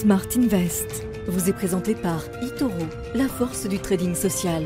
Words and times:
Smart 0.00 0.28
Invest 0.36 1.06
vous 1.26 1.48
est 1.48 1.54
présenté 1.54 1.94
par 1.94 2.22
eToro, 2.42 2.86
la 3.14 3.28
force 3.28 3.66
du 3.66 3.78
trading 3.78 4.14
social. 4.14 4.62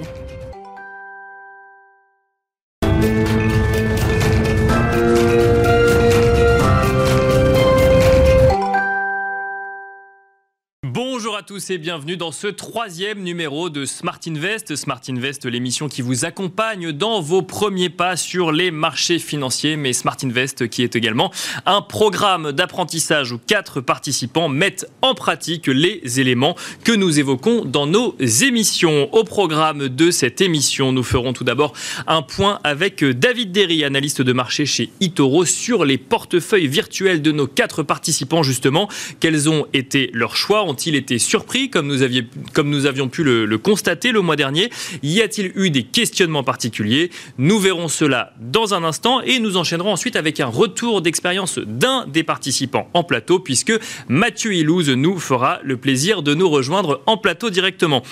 Tous 11.50 11.70
et 11.70 11.78
bienvenue 11.78 12.16
dans 12.16 12.30
ce 12.30 12.46
troisième 12.46 13.24
numéro 13.24 13.70
de 13.70 13.84
Smart 13.84 14.20
Invest. 14.24 14.76
Smart 14.76 15.00
Invest, 15.08 15.46
l'émission 15.46 15.88
qui 15.88 16.00
vous 16.00 16.24
accompagne 16.24 16.92
dans 16.92 17.20
vos 17.20 17.42
premiers 17.42 17.90
pas 17.90 18.16
sur 18.16 18.52
les 18.52 18.70
marchés 18.70 19.18
financiers, 19.18 19.74
mais 19.74 19.92
Smart 19.92 20.16
Invest 20.22 20.68
qui 20.68 20.84
est 20.84 20.94
également 20.94 21.32
un 21.66 21.82
programme 21.82 22.52
d'apprentissage 22.52 23.32
où 23.32 23.38
quatre 23.44 23.80
participants 23.80 24.48
mettent 24.48 24.86
en 25.02 25.14
pratique 25.14 25.66
les 25.66 26.20
éléments 26.20 26.54
que 26.84 26.92
nous 26.92 27.18
évoquons 27.18 27.64
dans 27.64 27.88
nos 27.88 28.16
émissions. 28.20 29.12
Au 29.12 29.24
programme 29.24 29.88
de 29.88 30.12
cette 30.12 30.40
émission, 30.40 30.92
nous 30.92 31.02
ferons 31.02 31.32
tout 31.32 31.42
d'abord 31.42 31.72
un 32.06 32.22
point 32.22 32.60
avec 32.62 33.02
David 33.04 33.50
Derry, 33.50 33.82
analyste 33.82 34.22
de 34.22 34.32
marché 34.32 34.66
chez 34.66 34.90
Itoro, 35.00 35.44
sur 35.44 35.84
les 35.84 35.98
portefeuilles 35.98 36.68
virtuels 36.68 37.22
de 37.22 37.32
nos 37.32 37.48
quatre 37.48 37.82
participants 37.82 38.44
justement. 38.44 38.88
Quels 39.18 39.48
ont 39.50 39.66
été 39.72 40.12
leurs 40.12 40.36
choix? 40.36 40.62
Ont-ils 40.62 40.94
été 40.94 41.18
comme 41.70 41.86
nous, 41.86 42.86
avions 42.86 43.08
pu 43.08 43.24
le, 43.24 43.58
constater 43.58 44.12
le 44.12 44.20
mois 44.20 44.36
dernier 44.36 44.70
Y 45.02 45.20
a-t-il 45.20 45.52
eu 45.54 45.70
des 45.70 45.82
questionnements 45.82 46.44
particuliers? 46.44 47.10
Nous 47.38 47.58
verrons 47.58 47.88
cela 47.88 48.32
dans 48.40 48.74
un 48.74 48.84
instant 48.84 49.20
et 49.20 49.38
nous 49.38 49.56
enchaînerons 49.56 49.92
ensuite 49.92 50.16
avec 50.16 50.40
un 50.40 50.46
retour 50.46 51.02
d'expérience 51.02 51.58
d'un 51.58 52.06
des 52.06 52.22
participants 52.22 52.88
en 52.94 53.02
plateau, 53.04 53.38
puisque 53.38 53.72
Mathieu 54.08 54.54
Ilouz 54.54 54.90
nous 54.90 55.18
fera 55.18 55.60
le 55.62 55.76
plaisir 55.76 56.22
de 56.22 56.34
nous 56.34 56.48
rejoindre 56.48 57.02
en 57.06 57.16
plateau 57.16 57.50
directement. 57.50 58.02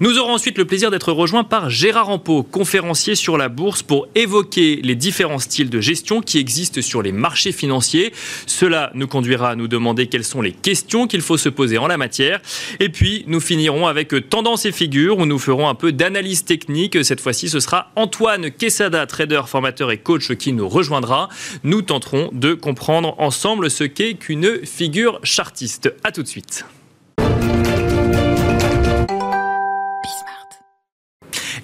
Nous 0.00 0.18
aurons 0.18 0.34
ensuite 0.34 0.58
le 0.58 0.64
plaisir 0.66 0.90
d'être 0.90 1.12
rejoints 1.12 1.44
par 1.44 1.70
Gérard 1.70 2.06
Rampeau, 2.06 2.42
conférencier 2.42 3.14
sur 3.14 3.38
la 3.38 3.48
bourse, 3.48 3.82
pour 3.82 4.08
évoquer 4.14 4.80
les 4.82 4.94
différents 4.94 5.38
styles 5.38 5.70
de 5.70 5.80
gestion 5.80 6.20
qui 6.20 6.38
existent 6.38 6.82
sur 6.82 7.02
les 7.02 7.12
marchés 7.12 7.52
financiers. 7.52 8.12
Cela 8.46 8.90
nous 8.94 9.06
conduira 9.06 9.50
à 9.50 9.56
nous 9.56 9.68
demander 9.68 10.06
quelles 10.06 10.24
sont 10.24 10.42
les 10.42 10.52
questions 10.52 11.06
qu'il 11.06 11.22
faut 11.22 11.36
se 11.36 11.48
poser 11.48 11.78
en 11.78 11.86
la 11.86 11.96
matière. 11.96 12.40
Et 12.80 12.88
puis, 12.88 13.24
nous 13.26 13.40
finirons 13.40 13.86
avec 13.86 14.14
Tendance 14.28 14.66
et 14.66 14.72
Figures, 14.72 15.18
où 15.18 15.26
nous 15.26 15.38
ferons 15.38 15.68
un 15.68 15.74
peu 15.74 15.92
d'analyse 15.92 16.44
technique. 16.44 17.04
Cette 17.04 17.20
fois-ci, 17.20 17.48
ce 17.48 17.60
sera 17.60 17.90
Antoine 17.96 18.50
Quesada, 18.50 19.06
trader, 19.06 19.42
formateur 19.46 19.90
et 19.90 19.98
coach, 19.98 20.34
qui 20.34 20.52
nous 20.52 20.68
rejoindra. 20.68 21.28
Nous 21.64 21.82
tenterons 21.82 22.30
de 22.32 22.54
comprendre 22.54 23.14
ensemble 23.18 23.70
ce 23.70 23.84
qu'est 23.84 24.14
qu'une 24.14 24.64
figure 24.64 25.20
chartiste. 25.22 25.92
A 26.04 26.12
tout 26.12 26.22
de 26.22 26.28
suite. 26.28 26.64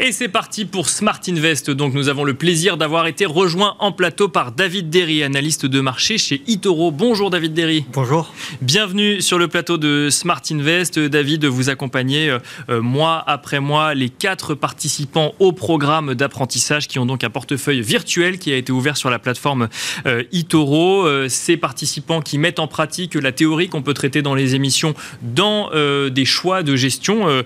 Et 0.05 0.11
c'est 0.11 0.27
parti 0.27 0.65
pour 0.65 0.89
Smart 0.89 1.21
Invest. 1.29 1.71
Donc 1.71 1.95
nous 1.95 2.09
avons 2.09 2.25
le 2.25 2.35
plaisir 2.35 2.77
d'avoir 2.77 3.07
été 3.07 3.25
rejoint 3.25 3.77
en 3.79 3.93
plateau 3.93 4.27
par 4.27 4.51
David 4.51 4.91
Derry, 4.91 5.23
analyste 5.23 5.65
de 5.65 5.81
marché 5.81 6.19
chez 6.19 6.43
Itoro. 6.49 6.91
Bonjour 6.91 7.31
David 7.31 7.55
Derry. 7.55 7.85
Bonjour. 7.93 8.35
Bienvenue 8.63 9.23
sur 9.23 9.39
le 9.39 9.47
plateau 9.47 9.79
de 9.79 10.09
Smart 10.11 10.43
Invest. 10.51 10.99
David, 10.99 11.45
vous 11.45 11.71
accompagnez 11.71 12.31
euh, 12.31 12.41
euh, 12.69 12.81
mois 12.81 13.23
après 13.29 13.61
mois 13.61 13.95
les 13.95 14.09
quatre 14.09 14.57
participants 14.57 15.35
au 15.39 15.53
programme 15.53 16.17
d'apprentissage 16.17 16.89
qui 16.89 16.99
ont 16.99 17.07
donc 17.07 17.23
un 17.23 17.31
portefeuille 17.31 17.81
virtuel 17.81 18.41
qui 18.41 18.53
a 18.53 18.57
été 18.57 18.73
ouvert 18.73 18.97
sur 18.97 19.09
la 19.09 19.21
plateforme 19.21 19.69
euh, 20.07 20.25
Itoro. 20.33 21.07
ces 21.29 21.57
participants 21.57 22.23
qui 22.23 22.39
mettent 22.39 22.59
en 22.59 22.67
pratique 22.67 23.15
la 23.15 23.31
théorie 23.31 23.69
qu'on 23.69 23.83
peut 23.83 23.95
traiter 23.95 24.21
dans 24.21 24.35
les 24.35 24.57
émissions 24.57 24.95
dans 25.23 25.71
des 26.11 26.25
choix 26.25 26.65
de 26.65 26.75
gestion 26.75 27.45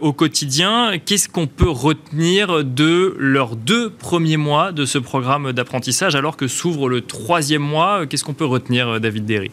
au 0.00 0.12
quotidien. 0.12 0.98
Qu'est-ce 1.04 1.28
qu'on 1.28 1.48
peut 1.48 1.68
retenir 1.68 1.95
retenir 1.96 2.64
de 2.64 3.14
leurs 3.18 3.56
deux 3.56 3.90
premiers 3.90 4.36
mois 4.36 4.72
de 4.72 4.84
ce 4.84 4.98
programme 4.98 5.52
d'apprentissage 5.52 6.14
alors 6.14 6.36
que 6.36 6.46
s'ouvre 6.46 6.88
le 6.88 7.00
troisième 7.00 7.62
mois. 7.62 8.06
Qu'est-ce 8.06 8.24
qu'on 8.24 8.34
peut 8.34 8.44
retenir, 8.44 8.88
euh, 8.88 8.98
David 9.00 9.24
Derry? 9.24 9.50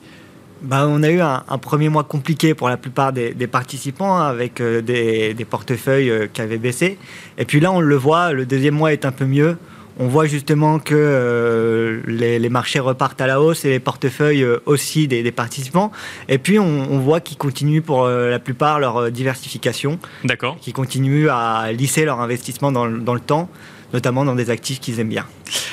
Bah, 0.61 0.85
on 0.87 1.03
a 1.03 1.09
eu 1.09 1.19
un, 1.19 1.41
premier 1.61 1.89
mois 1.89 2.03
compliqué 2.03 2.53
pour 2.53 2.69
la 2.69 2.77
plupart 2.77 3.11
des, 3.11 3.33
participants 3.47 4.15
hein, 4.15 4.27
avec 4.27 4.61
euh, 4.61 4.81
des, 4.81 5.45
portefeuilles 5.45 6.09
euh, 6.09 6.27
qui 6.31 6.41
avaient 6.41 6.57
baissé. 6.57 6.97
Et 7.37 7.45
puis 7.45 7.59
là, 7.59 7.71
on 7.71 7.81
le 7.81 7.95
voit, 7.95 8.31
le 8.31 8.45
deuxième 8.45 8.75
mois 8.75 8.93
est 8.93 9.05
un 9.05 9.11
peu 9.11 9.25
mieux 9.25 9.57
on 9.99 10.07
voit 10.07 10.25
justement 10.25 10.79
que 10.79 10.95
euh, 10.95 12.01
les, 12.07 12.49
marchés 12.49 12.79
repartent 12.79 13.21
à 13.21 13.27
la 13.27 13.41
hausse 13.41 13.65
et 13.65 13.69
les 13.69 13.79
portefeuilles 13.79 14.43
euh, 14.43 14.59
aussi 14.65 15.07
des, 15.07 15.31
participants. 15.31 15.91
Et 16.29 16.37
puis 16.37 16.59
on, 16.59 16.99
voit 16.99 17.19
qu'ils 17.19 17.37
continuent 17.37 17.81
pour 17.81 18.05
euh, 18.05 18.29
la 18.29 18.39
plupart 18.39 18.79
leur 18.79 19.11
diversification. 19.11 19.99
D'accord. 20.23 20.57
Qu'ils 20.59 20.73
continuent 20.73 21.27
à 21.29 21.71
lisser 21.71 22.05
leur 22.05 22.21
investissement 22.21 22.71
dans, 22.71 22.85
le 22.85 23.19
temps, 23.19 23.49
notamment 23.93 24.25
dans 24.25 24.35
des 24.35 24.49
actifs 24.49 24.79
qu'ils 24.79 24.99
aiment 24.99 25.09
bien. 25.09 25.25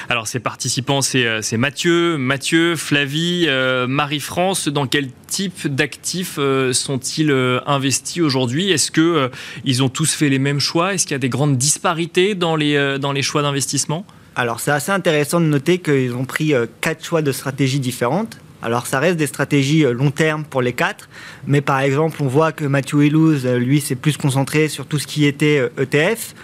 Alors 0.09 0.29
ces 0.29 0.41
participants, 0.41 1.01
c'est 1.03 1.57
Mathieu, 1.57 2.19
Mathieu, 2.19 2.77
Flavie, 2.77 3.49
Marie-France. 3.89 4.69
Dans 4.69 4.87
quel 4.87 5.09
type 5.29 5.67
d'actifs 5.67 6.39
sont-ils 6.73 7.33
investis 7.67 8.23
aujourd'hui? 8.23 8.71
Est-ce 8.71 8.91
que 8.91 9.31
ils 9.65 9.83
ont 9.83 9.89
tous 9.89 10.13
fait 10.13 10.29
les 10.29 10.39
mêmes 10.39 10.61
choix? 10.61 10.95
Est-ce 10.95 11.05
qu'il 11.07 11.15
y 11.15 11.17
a 11.17 11.21
des 11.21 11.29
grandes 11.29 11.57
disparités 11.57 12.35
dans 12.35 12.57
les, 12.57 12.99
dans 12.99 13.13
les 13.13 13.23
choix 13.23 13.43
d'investissement? 13.43 14.05
Alors 14.37 14.61
c'est 14.61 14.71
assez 14.71 14.93
intéressant 14.93 15.41
de 15.41 15.47
noter 15.47 15.79
qu'ils 15.79 16.15
ont 16.15 16.25
pris 16.25 16.55
euh, 16.55 16.67
quatre 16.81 17.05
choix 17.05 17.21
de 17.21 17.33
stratégies 17.33 17.81
différentes. 17.81 18.39
Alors 18.63 18.87
ça 18.87 19.01
reste 19.01 19.17
des 19.17 19.27
stratégies 19.27 19.85
euh, 19.85 19.93
long 19.93 20.11
terme 20.11 20.45
pour 20.45 20.63
les 20.63 20.73
quatre, 20.73 21.09
mais 21.47 21.61
par 21.61 21.81
exemple 21.81 22.23
on 22.23 22.27
voit 22.27 22.53
que 22.53 22.65
Mathieu 22.65 23.05
Elouz, 23.05 23.45
euh, 23.45 23.59
lui, 23.59 23.81
s'est 23.81 23.97
plus 23.97 24.17
concentré 24.17 24.69
sur 24.69 24.87
tout 24.87 24.99
ce 24.99 25.07
qui 25.07 25.27
était 25.27 25.69
ETF. 25.79 26.35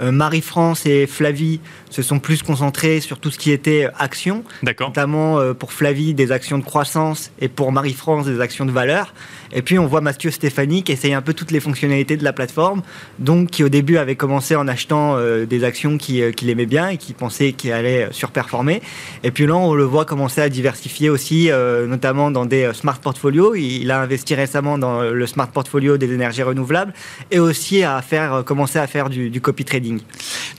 E 0.00 0.10
Marie-France 0.10 0.86
et 0.86 1.06
Flavie 1.06 1.60
se 1.90 2.02
sont 2.02 2.18
plus 2.18 2.42
concentrés 2.42 3.00
sur 3.00 3.18
tout 3.18 3.30
ce 3.30 3.38
qui 3.38 3.50
était 3.50 3.88
actions, 3.98 4.44
notamment 4.62 5.54
pour 5.54 5.72
Flavie 5.72 6.14
des 6.14 6.32
actions 6.32 6.58
de 6.58 6.64
croissance 6.64 7.30
et 7.40 7.48
pour 7.48 7.72
Marie-France 7.72 8.26
des 8.26 8.40
actions 8.40 8.66
de 8.66 8.72
valeur. 8.72 9.14
Et 9.52 9.62
puis 9.62 9.78
on 9.78 9.86
voit 9.86 10.00
Mathieu 10.00 10.30
Stéphanie 10.30 10.82
qui 10.82 10.92
essaye 10.92 11.14
un 11.14 11.22
peu 11.22 11.34
toutes 11.34 11.50
les 11.50 11.60
fonctionnalités 11.60 12.16
de 12.16 12.24
la 12.24 12.32
plateforme, 12.32 12.82
donc 13.18 13.50
qui 13.50 13.64
au 13.64 13.68
début 13.68 13.96
avait 13.96 14.16
commencé 14.16 14.56
en 14.56 14.68
achetant 14.68 15.16
euh, 15.16 15.46
des 15.46 15.64
actions 15.64 15.98
euh, 16.10 16.32
qu'il 16.32 16.50
aimait 16.50 16.66
bien 16.66 16.88
et 16.88 16.96
qui 16.96 17.12
pensait 17.12 17.52
qu'il 17.52 17.72
allait 17.72 18.08
surperformer. 18.10 18.82
Et 19.22 19.30
puis 19.30 19.46
là 19.46 19.56
on 19.56 19.74
le 19.74 19.84
voit 19.84 20.04
commencer 20.04 20.40
à 20.40 20.48
diversifier 20.48 21.10
aussi, 21.10 21.50
euh, 21.50 21.86
notamment 21.86 22.30
dans 22.30 22.44
des 22.44 22.70
smart 22.74 22.98
portfolios. 22.98 23.54
Il, 23.54 23.90
a 23.90 24.00
investi 24.00 24.34
récemment 24.34 24.78
dans 24.78 25.02
le 25.02 25.26
smart 25.26 25.48
portfolio 25.48 25.96
des 25.96 26.12
énergies 26.12 26.42
renouvelables 26.42 26.92
et 27.30 27.38
aussi 27.38 27.82
à 27.84 28.02
faire, 28.02 28.42
commencer 28.44 28.78
à 28.78 28.86
faire 28.86 29.08
du, 29.10 29.40
copy 29.40 29.64
trading. 29.64 29.85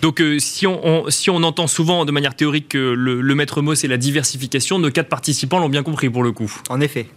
Donc 0.02 0.22
si, 0.40 0.68
on, 0.68 1.06
si 1.10 1.30
on 1.30 1.44
entend 1.44 1.68
souvent 1.68 2.06
de 2.06 2.12
manière 2.12 2.36
théorique 2.36 2.70
que 2.70 2.78
le, 2.78 3.22
le 3.22 3.36
maître 3.36 3.62
mot 3.62 3.76
c'est 3.76 3.88
la 3.88 3.98
diversification, 3.98 4.80
nos 4.80 4.92
quatre 4.92 5.10
participants 5.10 5.60
l'ont 5.60 5.70
bien 5.70 5.84
compris 5.84 6.10
pour 6.10 6.24
le 6.24 6.32
coup. 6.32 6.52
En 6.70 6.82
effet. 6.82 7.08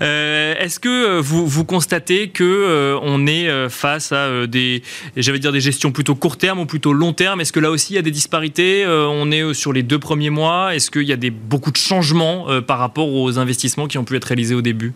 Euh, 0.00 0.54
est-ce 0.58 0.80
que 0.80 0.88
euh, 0.88 1.20
vous, 1.20 1.46
vous 1.46 1.64
constatez 1.64 2.28
que 2.28 2.44
euh, 2.44 2.98
on 3.02 3.26
est 3.26 3.68
face 3.68 4.12
à 4.12 4.46
des, 4.46 4.82
j'allais 5.16 5.38
dire 5.38 5.52
des 5.52 5.60
gestions 5.60 5.92
plutôt 5.92 6.14
court 6.14 6.36
terme 6.36 6.60
ou 6.60 6.66
plutôt 6.66 6.92
long 6.92 7.12
terme? 7.12 7.40
Est-ce 7.40 7.52
que 7.52 7.60
là 7.60 7.70
aussi 7.70 7.92
il 7.92 7.96
y 7.96 7.98
a 7.98 8.02
des 8.02 8.10
disparités? 8.10 8.84
On 8.86 9.30
est 9.30 9.54
sur 9.54 9.72
les 9.72 9.82
deux 9.82 9.98
premiers 9.98 10.30
mois. 10.30 10.74
Est-ce 10.74 10.90
qu'il 10.90 11.02
y 11.02 11.12
a 11.12 11.16
des, 11.16 11.30
beaucoup 11.30 11.70
de 11.70 11.76
changements 11.76 12.46
par 12.62 12.78
rapport 12.78 13.12
aux 13.12 13.38
investissements 13.38 13.86
qui 13.86 13.98
ont 13.98 14.04
pu 14.04 14.16
être 14.16 14.24
réalisés 14.24 14.54
au 14.54 14.62
début? 14.62 14.92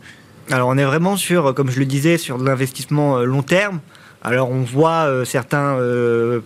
Alors 0.51 0.69
on 0.69 0.77
est 0.77 0.85
vraiment 0.85 1.17
sur, 1.17 1.55
comme 1.55 1.71
je 1.71 1.79
le 1.79 1.87
disais, 1.87 2.19
sur 2.19 2.39
de 2.39 2.45
l'investissement 2.45 3.19
long 3.19 3.43
terme. 3.43 3.81
Alors 4.25 4.51
on 4.51 4.63
voit 4.63 5.25
certains 5.25 5.79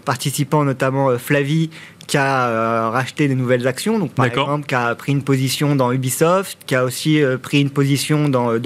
participants, 0.05 0.65
notamment 0.65 1.17
Flavie, 1.17 1.71
qui 2.09 2.17
a 2.17 2.49
euh, 2.49 2.89
racheté 2.89 3.29
des 3.29 3.35
nouvelles 3.37 3.69
actions, 3.69 3.99
donc 3.99 4.13
par 4.13 4.25
exemple 4.25 4.67
qui 4.67 4.75
a 4.75 4.95
pris 4.95 5.13
une 5.13 5.23
position 5.23 5.77
dans 5.77 5.93
Ubisoft, 5.93 6.59
qui 6.67 6.75
a 6.75 6.83
aussi 6.83 7.23
euh, 7.23 7.37
pris 7.37 7.61
une 7.61 7.71
position 7.71 8.29
dans 8.29 8.59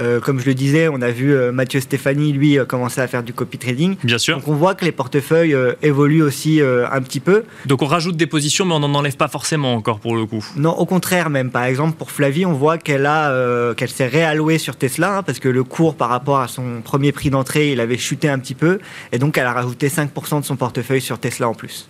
euh, 0.00 0.20
comme 0.20 0.40
je 0.40 0.46
le 0.46 0.54
disais, 0.54 0.88
on 0.88 1.00
a 1.02 1.10
vu 1.10 1.34
Mathieu 1.52 1.80
Stéphanie, 1.80 2.32
lui, 2.32 2.58
commencer 2.66 3.00
à 3.00 3.06
faire 3.06 3.22
du 3.22 3.32
copy 3.32 3.58
trading. 3.58 3.96
Bien 4.02 4.18
sûr. 4.18 4.36
Donc 4.36 4.48
on 4.48 4.54
voit 4.54 4.74
que 4.74 4.84
les 4.84 4.92
portefeuilles 4.92 5.56
évoluent 5.82 6.22
aussi 6.22 6.60
un 6.60 7.02
petit 7.02 7.20
peu. 7.20 7.44
Donc 7.66 7.82
on 7.82 7.86
rajoute 7.86 8.16
des 8.16 8.26
positions, 8.26 8.64
mais 8.64 8.74
on 8.74 8.80
n'en 8.80 8.94
enlève 8.94 9.16
pas 9.16 9.28
forcément 9.28 9.74
encore 9.74 10.00
pour 10.00 10.16
le 10.16 10.26
coup. 10.26 10.44
Non, 10.56 10.72
au 10.72 10.86
contraire 10.86 11.30
même. 11.30 11.50
Par 11.50 11.64
exemple, 11.64 11.96
pour 11.96 12.10
Flavie, 12.10 12.46
on 12.46 12.52
voit 12.52 12.78
qu'elle 12.78 13.06
a, 13.06 13.74
qu'elle 13.74 13.90
s'est 13.90 14.06
réallouée 14.06 14.58
sur 14.58 14.76
Tesla, 14.76 15.18
hein, 15.18 15.22
parce 15.22 15.38
que 15.38 15.48
le 15.48 15.64
cours 15.64 15.94
par 15.94 16.08
rapport 16.08 16.40
à 16.40 16.48
son 16.48 16.80
premier 16.82 17.12
prix 17.12 17.30
d'entrée, 17.30 17.72
il 17.72 17.80
avait 17.80 17.98
chuté 17.98 18.28
un 18.28 18.38
petit 18.38 18.54
peu, 18.54 18.78
et 19.12 19.18
donc 19.18 19.38
elle 19.38 19.46
a 19.46 19.52
rajouté 19.52 19.88
5% 19.88 20.40
de 20.40 20.44
son 20.44 20.56
portefeuille 20.56 21.00
sur 21.00 21.18
Tesla 21.18 21.48
en 21.48 21.54
plus. 21.54 21.88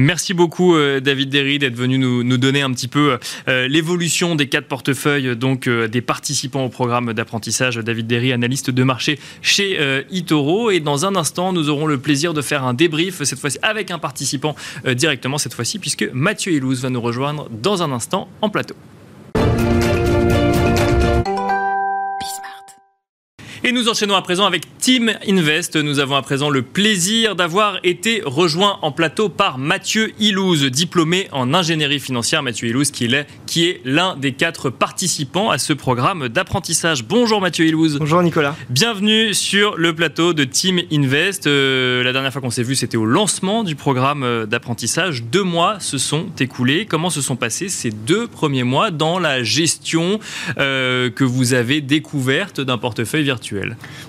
Merci 0.00 0.32
beaucoup 0.32 0.76
euh, 0.76 1.00
David 1.00 1.28
Derry 1.28 1.58
d'être 1.58 1.74
venu 1.74 1.98
nous, 1.98 2.36
donner 2.38 2.62
un 2.62 2.70
petit 2.70 2.86
peu 2.86 3.18
euh, 3.48 3.66
l'évolution 3.66 4.36
des 4.36 4.48
quatre 4.48 4.68
portefeuilles 4.68 5.36
donc 5.36 5.66
euh, 5.66 5.88
des 5.88 6.00
participants 6.00 6.64
au 6.64 6.68
programme 6.68 7.12
d'apprentissage. 7.12 7.78
David 7.78 8.06
Derry, 8.06 8.32
analyste 8.32 8.70
de 8.70 8.84
marché 8.84 9.18
chez 9.42 10.04
Itoro. 10.10 10.70
Et 10.70 10.78
dans 10.78 11.04
un 11.04 11.16
instant, 11.16 11.52
nous 11.52 11.68
aurons 11.68 11.86
le 11.86 11.98
plaisir 11.98 12.32
de 12.32 12.42
faire 12.42 12.62
un 12.62 12.74
débrief 12.74 13.24
cette 13.24 13.40
fois-ci 13.40 13.58
avec 13.62 13.90
un 13.90 13.98
participant 13.98 14.54
directement 14.86 15.38
cette 15.38 15.54
fois-ci 15.54 15.80
puisque 15.80 16.08
Mathieu 16.12 16.52
Elouz 16.52 16.82
va 16.82 16.90
nous 16.90 17.00
rejoindre 17.00 17.48
dans 17.50 17.82
un 17.82 17.90
instant 17.90 18.28
en 18.40 18.50
plateau. 18.50 18.76
Et 23.64 23.72
nous 23.72 23.88
enchaînons 23.88 24.14
à 24.14 24.22
présent 24.22 24.46
avec 24.46 24.78
Team 24.78 25.12
Invest. 25.26 25.74
Nous 25.74 25.98
avons 25.98 26.14
à 26.14 26.22
présent 26.22 26.48
le 26.48 26.62
plaisir 26.62 27.34
d'avoir 27.34 27.80
été 27.82 28.22
rejoint 28.24 28.78
en 28.82 28.92
plateau 28.92 29.28
par 29.28 29.58
Mathieu 29.58 30.12
Ilouz, 30.20 30.64
diplômé 30.66 31.26
en 31.32 31.52
ingénierie 31.52 31.98
financière. 31.98 32.44
Mathieu 32.44 32.68
Ilouz 32.68 32.92
qui 32.92 33.06
est, 33.06 33.26
qui 33.46 33.66
est 33.66 33.80
l'un 33.84 34.14
des 34.14 34.30
quatre 34.30 34.70
participants 34.70 35.50
à 35.50 35.58
ce 35.58 35.72
programme 35.72 36.28
d'apprentissage. 36.28 37.02
Bonjour 37.02 37.40
Mathieu 37.40 37.66
Ilouz. 37.66 37.98
Bonjour 37.98 38.22
Nicolas. 38.22 38.54
Bienvenue 38.70 39.34
sur 39.34 39.76
le 39.76 39.92
plateau 39.92 40.34
de 40.34 40.44
Team 40.44 40.80
Invest. 40.92 41.48
Euh, 41.48 42.04
la 42.04 42.12
dernière 42.12 42.32
fois 42.32 42.40
qu'on 42.40 42.50
s'est 42.50 42.62
vu, 42.62 42.76
c'était 42.76 42.96
au 42.96 43.06
lancement 43.06 43.64
du 43.64 43.74
programme 43.74 44.22
euh, 44.22 44.46
d'apprentissage. 44.46 45.24
Deux 45.24 45.42
mois 45.42 45.80
se 45.80 45.98
sont 45.98 46.26
écoulés. 46.38 46.86
Comment 46.86 47.10
se 47.10 47.20
sont 47.20 47.36
passés 47.36 47.68
ces 47.68 47.90
deux 47.90 48.28
premiers 48.28 48.62
mois 48.62 48.92
dans 48.92 49.18
la 49.18 49.42
gestion 49.42 50.20
euh, 50.58 51.10
que 51.10 51.24
vous 51.24 51.54
avez 51.54 51.80
découverte 51.80 52.60
d'un 52.60 52.78
portefeuille 52.78 53.24
virtuel 53.24 53.47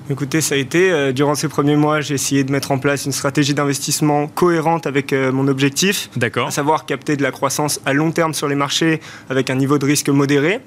Écoutez, 0.09 0.41
ça 0.41 0.55
a 0.55 0.57
été, 0.57 0.91
euh, 0.91 1.11
durant 1.11 1.35
ces 1.35 1.47
premiers 1.47 1.75
mois, 1.75 2.01
j'ai 2.01 2.15
essayé 2.15 2.43
de 2.43 2.51
mettre 2.51 2.71
en 2.71 2.79
place 2.79 3.05
une 3.05 3.11
stratégie 3.11 3.53
d'investissement 3.53 4.27
cohérente 4.27 4.87
avec 4.87 5.13
euh, 5.13 5.31
mon 5.31 5.47
objectif, 5.47 6.09
à 6.47 6.51
savoir 6.51 6.85
capter 6.85 7.15
de 7.15 7.23
la 7.23 7.31
croissance 7.31 7.79
à 7.85 7.93
long 7.93 8.11
terme 8.11 8.33
sur 8.33 8.47
les 8.47 8.55
marchés 8.55 8.99
avec 9.29 9.49
un 9.49 9.55
niveau 9.55 9.77
de 9.77 9.85
risque 9.85 10.09
modéré. 10.09 10.59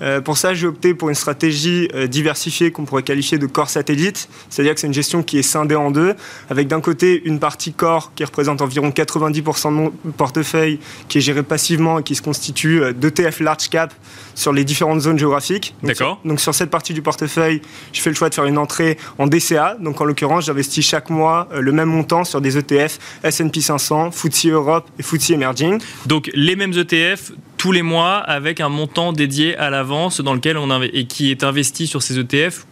Euh, 0.00 0.20
pour 0.20 0.38
ça, 0.38 0.54
j'ai 0.54 0.66
opté 0.66 0.94
pour 0.94 1.08
une 1.08 1.14
stratégie 1.14 1.88
diversifiée 2.08 2.70
qu'on 2.70 2.84
pourrait 2.84 3.02
qualifier 3.02 3.38
de 3.38 3.46
core 3.46 3.70
satellite, 3.70 4.28
c'est-à-dire 4.48 4.74
que 4.74 4.80
c'est 4.80 4.86
une 4.86 4.94
gestion 4.94 5.22
qui 5.22 5.38
est 5.38 5.42
scindée 5.42 5.74
en 5.74 5.90
deux, 5.90 6.14
avec 6.50 6.68
d'un 6.68 6.80
côté 6.80 7.22
une 7.24 7.38
partie 7.38 7.72
core 7.72 8.12
qui 8.14 8.24
représente 8.24 8.62
environ 8.62 8.90
90% 8.90 9.68
de 9.68 9.70
mon 9.70 9.90
portefeuille, 10.16 10.78
qui 11.08 11.18
est 11.18 11.20
géré 11.20 11.42
passivement 11.42 11.98
et 11.98 12.02
qui 12.02 12.14
se 12.14 12.22
constitue 12.22 12.82
d'ETF 12.94 13.40
large 13.40 13.68
cap 13.68 13.92
sur 14.34 14.52
les 14.52 14.64
différentes 14.64 15.00
zones 15.00 15.18
géographiques. 15.18 15.74
D'accord. 15.82 16.20
Donc 16.24 16.40
sur 16.40 16.54
cette 16.54 16.70
partie 16.70 16.94
du 16.94 17.02
portefeuille, 17.02 17.60
je 17.92 18.00
fais 18.00 18.07
le 18.08 18.14
choix 18.14 18.28
de 18.28 18.34
faire 18.34 18.44
une 18.44 18.58
entrée 18.58 18.98
en 19.18 19.26
DCA. 19.26 19.76
Donc 19.80 20.00
en 20.00 20.04
l'occurrence, 20.04 20.46
j'investis 20.46 20.86
chaque 20.86 21.10
mois 21.10 21.48
euh, 21.52 21.60
le 21.60 21.72
même 21.72 21.88
montant 21.88 22.24
sur 22.24 22.40
des 22.40 22.56
ETF 22.56 22.98
S&P 23.22 23.60
500, 23.60 24.10
FTSE 24.10 24.46
Europe 24.46 24.88
et 24.98 25.02
FTSE 25.02 25.30
Emerging. 25.30 25.80
Donc 26.06 26.30
les 26.34 26.56
mêmes 26.56 26.72
ETF 26.72 27.32
tous 27.56 27.72
les 27.72 27.82
mois 27.82 28.16
avec 28.18 28.60
un 28.60 28.68
montant 28.68 29.12
dédié 29.12 29.56
à 29.56 29.68
l'avance 29.68 30.20
dans 30.20 30.32
lequel 30.32 30.56
on 30.56 30.68
et 30.82 31.06
qui 31.06 31.30
est 31.30 31.42
investi 31.42 31.86
sur 31.86 32.02
ces 32.02 32.18
ETF 32.18 32.66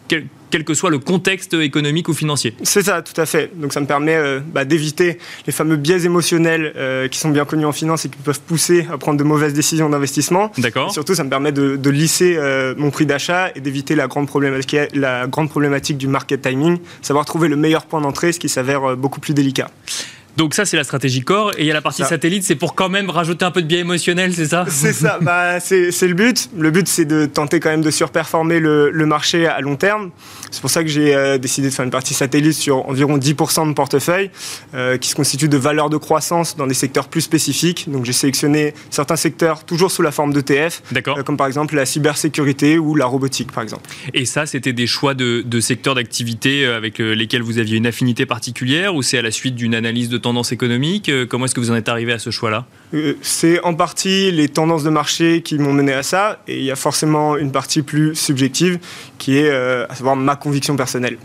que 0.65 0.75
soit 0.75 0.91
le 0.91 0.99
contexte 0.99 1.55
économique 1.55 2.09
ou 2.09 2.15
financier. 2.15 2.55
C'est 2.63 2.83
ça, 2.83 3.03
tout 3.03 3.19
à 3.21 3.27
fait. 3.27 3.51
Donc 3.57 3.73
ça 3.73 3.81
me 3.81 3.87
permet 3.87 4.15
euh, 4.15 4.41
bah, 4.41 4.65
d'éviter 4.65 5.19
les 5.47 5.53
fameux 5.53 5.77
biais 5.77 6.05
émotionnels 6.05 6.73
euh, 6.77 7.09
qui 7.09 7.19
sont 7.19 7.31
bien 7.31 7.45
connus 7.45 7.67
en 7.67 7.73
finance 7.73 8.05
et 8.05 8.09
qui 8.09 8.19
peuvent 8.19 8.41
pousser 8.41 8.87
à 8.93 8.99
prendre 8.99 9.19
de 9.19 9.25
mauvaises 9.25 9.55
décisions 9.55 9.89
d'investissement. 9.89 10.51
D'accord. 10.59 10.93
Surtout, 10.93 11.15
ça 11.15 11.25
me 11.25 11.31
permet 11.31 11.53
de, 11.53 11.91
lisser 11.91 12.37
euh, 12.37 12.75
mon 12.77 12.91
prix 12.91 13.07
d'achat 13.07 13.51
et 13.55 13.61
d'éviter 13.61 13.95
la 13.95 14.07
grande 14.07 14.27
problématique, 14.27 14.77
la 14.93 15.27
grande 15.27 15.49
problématique 15.49 15.97
du 15.97 16.09
market 16.09 16.43
timing, 16.43 16.79
savoir 17.01 17.25
trouver 17.25 17.49
le 17.49 17.57
meilleur 17.57 17.87
point 17.87 18.01
d'entrée, 18.01 18.33
ce 18.33 18.41
qui 18.41 18.49
s'avère 18.49 18.97
beaucoup 18.97 19.21
plus 19.21 19.33
délicat. 19.33 19.71
Donc 20.37 20.55
ça, 20.55 20.65
c'est 20.65 20.77
la 20.77 20.85
stratégie 20.85 21.23
core. 21.23 21.53
Et 21.57 21.63
il 21.63 21.67
y 21.67 21.71
a 21.71 21.75
la 21.75 21.83
partie 21.83 22.05
satellite, 22.05 22.45
c'est 22.45 22.57
pour 22.57 22.75
quand 22.75 22.89
même 22.89 23.09
rajouter 23.11 23.45
un 23.45 23.51
peu 23.51 23.63
de 23.63 23.67
biais 23.67 23.81
émotionnel, 23.81 24.35
c'est 24.35 24.47
ça? 24.47 24.67
C'est 24.69 24.93
ça, 24.93 25.19
bah, 25.23 25.61
c'est 25.61 25.91
le 26.03 26.15
but. 26.15 26.51
Le 26.57 26.71
but, 26.71 26.87
c'est 26.89 27.05
de 27.05 27.27
tenter 27.27 27.61
quand 27.61 27.71
même 27.71 27.83
de 27.83 27.91
surperformer 27.91 28.61
le, 28.61 28.91
le 28.91 29.07
marché 29.07 29.47
à 29.47 29.61
long 29.61 29.77
terme. 29.77 30.11
C'est 30.51 30.61
pour 30.61 30.71
ça 30.71 30.83
que 30.83 30.89
j'ai 30.89 31.15
euh, 31.15 31.39
décidé 31.39 31.69
de 31.69 31.75
faire 31.75 31.85
une 31.85 31.91
partie 31.91 32.15
satellite 32.15 32.55
sur 32.55 32.89
environ 32.89 33.19
10% 33.19 33.63
de 33.63 33.67
mon 33.69 33.75
portefeuille, 33.75 34.31
euh, 34.75 34.99
qui 34.99 35.09
se 35.09 35.15
constitue 35.15 35.49
de 35.49 35.57
valeurs 35.57 35.91
de 35.91 35.97
croissance 35.97 36.57
dans 36.57 36.67
des 36.67 36.75
secteurs 36.75 37.09
plus 37.09 37.23
spécifiques. 37.23 37.91
Donc 37.91 38.05
j'ai 38.05 38.13
sélectionné 38.13 38.75
certains 38.91 39.17
secteurs 39.17 39.65
toujours 39.65 39.91
sous 39.91 40.03
la 40.03 40.13
forme 40.13 40.33
d'ETF, 40.33 40.83
euh, 40.95 41.23
comme 41.23 41.37
par 41.37 41.47
exemple 41.47 41.75
la 41.75 41.87
cybersécurité 41.87 42.79
ou 42.79 42.95
la 42.95 43.07
robotique, 43.07 43.53
par 43.53 43.63
exemple. 43.63 43.89
Et 44.15 44.25
ça, 44.27 44.47
c'était 44.47 44.73
des 44.73 44.87
choix 44.87 45.15
de, 45.15 45.43
de 45.45 45.61
secteurs 45.61 45.95
d'activité 45.95 46.67
avec 46.67 46.99
lesquels 46.99 47.43
vous 47.43 47.59
aviez 47.59 47.77
une 47.77 47.87
affinité 47.87 48.27
particulière, 48.27 48.95
ou 48.95 49.03
c'est 49.03 49.19
à 49.19 49.23
la 49.23 49.31
suite 49.31 49.55
d'une 49.55 49.75
analyse 49.75 50.09
de 50.09 50.19
tendance 50.27 50.53
économique 50.53 51.11
Comment 51.29 51.45
est-ce 51.45 51.55
que 51.55 51.61
vous 51.61 51.71
en 51.71 51.77
êtes 51.77 51.89
arrivé 51.89 52.13
à 52.13 52.19
ce 52.19 52.31
choix-là? 52.31 52.67
C'est 53.23 53.61
en 53.63 53.75
partie 53.75 54.31
les 54.33 54.49
tendances 54.49 54.83
de 54.83 54.91
marché 54.91 55.43
qui 55.43 55.59
m'ont 55.59 55.73
mené 55.73 55.93
à 55.93 56.03
ça, 56.03 56.41
et 56.49 56.59
il 56.59 56.65
y 56.65 56.71
a 56.71 56.77
forcément 56.77 57.37
une 57.37 57.53
partie 57.53 57.83
plus 57.83 58.15
subjective 58.15 58.79
qui 59.19 59.39
est 59.39 59.51
à 59.51 59.95
savoir 59.95 60.17
ma 60.17 60.37
conviction 60.37 60.77
personnelle. 60.77 61.19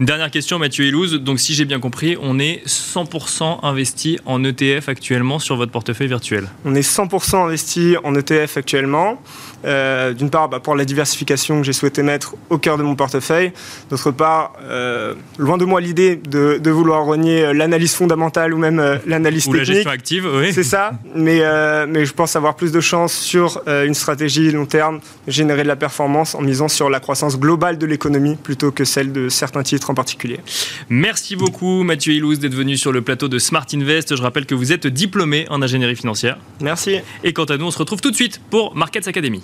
Dernière 0.00 0.30
question, 0.30 0.58
Mathieu 0.58 0.86
Elouz. 0.86 1.14
Donc, 1.14 1.40
si 1.40 1.54
j'ai 1.54 1.64
bien 1.64 1.80
compris, 1.80 2.16
on 2.20 2.38
est 2.38 2.66
100% 2.66 3.60
investi 3.62 4.18
en 4.26 4.42
ETF 4.44 4.88
actuellement 4.88 5.38
sur 5.38 5.56
votre 5.56 5.72
portefeuille 5.72 6.08
virtuel 6.08 6.48
On 6.64 6.74
est 6.74 6.88
100% 6.88 7.44
investi 7.44 7.96
en 8.04 8.14
ETF 8.14 8.56
actuellement. 8.56 9.20
Euh, 9.64 10.12
d'une 10.12 10.30
part, 10.30 10.48
bah, 10.48 10.60
pour 10.60 10.76
la 10.76 10.84
diversification 10.84 11.60
que 11.60 11.66
j'ai 11.66 11.72
souhaité 11.72 12.02
mettre 12.02 12.34
au 12.50 12.58
cœur 12.58 12.76
de 12.76 12.82
mon 12.82 12.96
portefeuille. 12.96 13.52
D'autre 13.90 14.10
part, 14.10 14.52
euh, 14.62 15.14
loin 15.38 15.56
de 15.56 15.64
moi 15.64 15.80
l'idée 15.80 16.16
de, 16.16 16.70
vouloir 16.70 17.04
renier 17.04 17.52
l'analyse 17.54 17.94
fondamentale 17.94 18.52
ou 18.52 18.58
même 18.58 18.80
euh, 18.80 18.96
l'analyse 19.06 19.44
technique. 19.44 19.54
Ou 19.54 19.58
la 19.58 19.64
gestion 19.64 19.90
active, 19.90 20.28
oui. 20.34 20.52
C'est 20.52 20.64
ça. 20.64 20.92
Mais, 21.14 21.40
mais 21.86 22.04
je 22.04 22.12
pense 22.12 22.36
avoir 22.36 22.56
plus 22.56 22.72
de 22.72 22.80
chances 22.80 23.14
sur 23.14 23.62
une 23.66 23.94
stratégie 23.94 24.50
long 24.50 24.66
terme, 24.66 25.00
générer 25.28 25.62
de 25.62 25.68
la 25.68 25.76
performance 25.76 26.34
en 26.34 26.42
misant 26.42 26.68
sur 26.68 26.90
la 26.90 27.00
croissance 27.00 27.38
globale 27.38 27.78
de 27.78 27.86
l'économie 27.86 28.36
plutôt 28.36 28.70
que 28.70 28.84
celle 28.84 29.12
de 29.12 29.28
certains 29.28 29.53
titres 29.62 29.90
en 29.90 29.94
particulier. 29.94 30.40
Merci 30.88 31.36
beaucoup 31.36 31.82
Mathieu 31.82 32.12
Ilouz 32.12 32.38
d'être 32.38 32.54
venu 32.54 32.76
sur 32.76 32.92
le 32.92 33.02
plateau 33.02 33.28
de 33.28 33.38
Smart 33.38 33.66
Invest. 33.72 34.16
Je 34.16 34.22
rappelle 34.22 34.46
que 34.46 34.54
vous 34.54 34.72
êtes 34.72 34.86
diplômé 34.86 35.46
en 35.50 35.62
ingénierie 35.62 35.96
financière. 35.96 36.38
Merci. 36.60 36.98
Et 37.22 37.32
quant 37.32 37.44
à 37.44 37.56
nous, 37.56 37.66
on 37.66 37.70
se 37.70 37.78
retrouve 37.78 38.00
tout 38.00 38.10
de 38.10 38.16
suite 38.16 38.40
pour 38.50 38.74
Markets 38.74 39.08
Academy. 39.08 39.42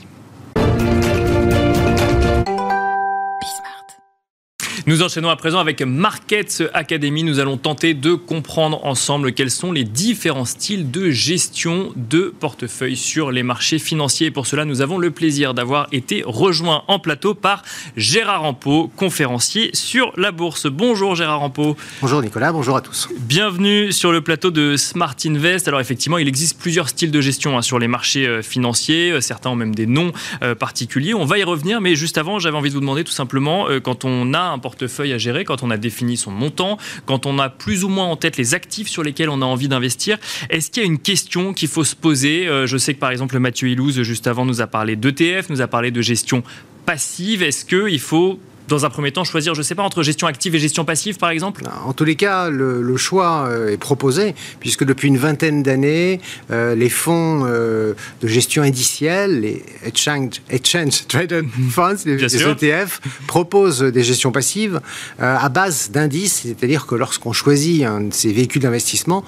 Nous 4.87 5.03
enchaînons 5.03 5.29
à 5.29 5.37
présent 5.37 5.59
avec 5.59 5.83
Markets 5.83 6.63
Academy. 6.73 7.23
Nous 7.23 7.39
allons 7.39 7.59
tenter 7.59 7.93
de 7.93 8.15
comprendre 8.15 8.85
ensemble 8.87 9.33
quels 9.33 9.51
sont 9.51 9.73
les 9.73 9.85
différents 9.85 10.47
styles 10.47 10.91
de 10.91 11.11
gestion 11.11 11.93
de 11.97 12.33
portefeuille 12.41 12.97
sur 12.97 13.31
les 13.31 13.43
marchés 13.43 13.79
financiers. 13.79 14.29
Et 14.29 14.31
pour 14.31 14.47
cela, 14.47 14.65
nous 14.65 14.81
avons 14.81 14.97
le 14.97 15.11
plaisir 15.11 15.53
d'avoir 15.53 15.87
été 15.93 16.23
rejoints 16.25 16.83
en 16.89 16.99
plateau 16.99 17.35
par 17.35 17.63
Gérard 17.97 18.43
Rampeau, 18.43 18.91
conférencier 18.97 19.71
sur 19.75 20.13
la 20.17 20.33
bourse. 20.33 20.67
Bonjour 20.67 21.15
Gérard 21.15 21.41
Rampeau. 21.41 21.77
Bonjour 22.01 22.23
Nicolas, 22.23 22.51
bonjour 22.51 22.77
à 22.77 22.81
tous. 22.81 23.09
Bienvenue 23.19 23.93
sur 23.93 24.13
le 24.13 24.23
plateau 24.23 24.51
de 24.51 24.79
Smart 24.79 25.15
Invest. 25.27 25.69
Alors 25.69 25.81
effectivement, 25.81 26.17
il 26.17 26.27
existe 26.27 26.59
plusieurs 26.59 26.89
styles 26.89 27.11
de 27.11 27.21
gestion 27.21 27.59
hein, 27.59 27.63
sur 27.63 27.79
les 27.79 27.89
marchés 27.89 28.27
euh, 28.27 28.41
financiers. 28.41 29.11
Euh, 29.11 29.21
certains 29.21 29.51
ont 29.51 29.57
même 29.57 29.75
des 29.75 29.87
noms 29.87 30.13
euh, 30.43 30.55
particuliers. 30.55 31.13
On 31.13 31.27
va 31.27 31.39
y 31.39 31.45
revenir, 31.45 31.83
mais 31.83 31.97
juste 31.97 32.17
avant, 32.17 32.39
j'avais 32.39 32.57
envie 32.57 32.71
de 32.71 32.75
vous 32.75 32.81
demander 32.81 33.05
tout 33.05 33.13
simplement, 33.13 33.67
quand 33.83 34.05
on 34.05 34.33
a 34.33 34.41
un 34.41 34.59
portefeuille 34.59 34.70
feuille 34.87 35.13
à 35.13 35.19
gérer, 35.19 35.45
quand 35.45 35.63
on 35.63 35.71
a 35.71 35.77
défini 35.77 36.17
son 36.17 36.31
montant, 36.31 36.79
quand 37.07 37.27
on 37.27 37.39
a 37.39 37.49
plus 37.49 37.85
ou 37.85 37.89
moins 37.89 38.07
en 38.07 38.17
tête 38.17 38.37
les 38.37 38.55
actifs 38.55 38.89
sur 38.89 39.03
lesquels 39.03 39.29
on 39.29 39.43
a 39.43 39.45
envie 39.45 39.69
d'investir, 39.69 40.19
est-ce 40.49 40.71
qu'il 40.71 40.83
y 40.83 40.87
a 40.87 40.89
une 40.89 40.99
question 40.99 41.53
qu'il 41.53 41.69
faut 41.69 41.85
se 41.85 41.97
poser? 41.97 42.47
Euh, 42.49 42.67
Je 42.67 42.77
sais 42.77 42.95
que 42.95 42.99
par 43.01 43.11
exemple 43.11 43.39
Mathieu 43.39 43.69
Ilouz, 43.69 44.03
juste 44.03 44.27
avant, 44.27 44.45
nous 44.45 44.61
a 44.61 44.67
parlé 44.67 44.97
d'ETF, 44.97 45.49
nous 45.51 45.61
a 45.61 45.67
parlé 45.67 45.91
de 45.91 46.03
gestion 46.03 46.43
passive. 46.87 47.43
Est-ce 47.43 47.65
qu'il 47.65 48.01
faut 48.01 48.39
dans 48.71 48.87
un 48.87 48.91
premier 48.91 49.13
temps, 49.13 49.25
choisir, 49.25 49.55
je 49.55 49.61
ne 49.61 49.65
sais 49.65 49.75
pas, 49.75 49.83
entre 49.83 50.03
gestion 50.03 50.27
active 50.27 50.55
et 50.55 50.59
gestion 50.59 50.85
passive, 50.85 51.19
par 51.19 51.31
exemple? 51.31 51.65
En 51.85 51.93
tous 51.93 52.05
les 52.05 52.15
cas, 52.15 52.49
le, 52.49 52.97
choix 52.97 53.47
euh, 53.49 53.73
est 53.73 53.77
proposé, 53.77 54.35
puisque 54.61 54.85
depuis 54.85 55.09
une 55.09 55.19
vingtaine 55.19 55.63
d'années, 55.63 56.21
euh, 56.51 56.75
les 56.75 56.89
fonds 56.89 57.45
euh, 57.45 57.95
de 58.23 58.29
gestion 58.29 58.63
indicielle, 58.63 59.41
les 59.41 59.65
Exchange, 59.85 60.41
exchange 60.49 61.07
Traded 61.09 61.47
Funds, 61.71 62.05
les, 62.07 62.23
ETF, 62.25 63.01
e 63.05 63.27
proposent 63.27 63.81
des 63.83 64.05
gestions 64.05 64.31
passives 64.31 64.81
à 65.19 65.49
base 65.49 65.91
d'indices, 65.91 66.43
c'est-à-dire 66.45 66.87
que 66.87 66.95
lorsqu'on 66.95 67.33
choisit 67.33 67.85
un 67.85 68.03
de 68.03 68.13
ces 68.13 68.33
véhicules 68.33 68.63
d'investissement, 68.63 69.25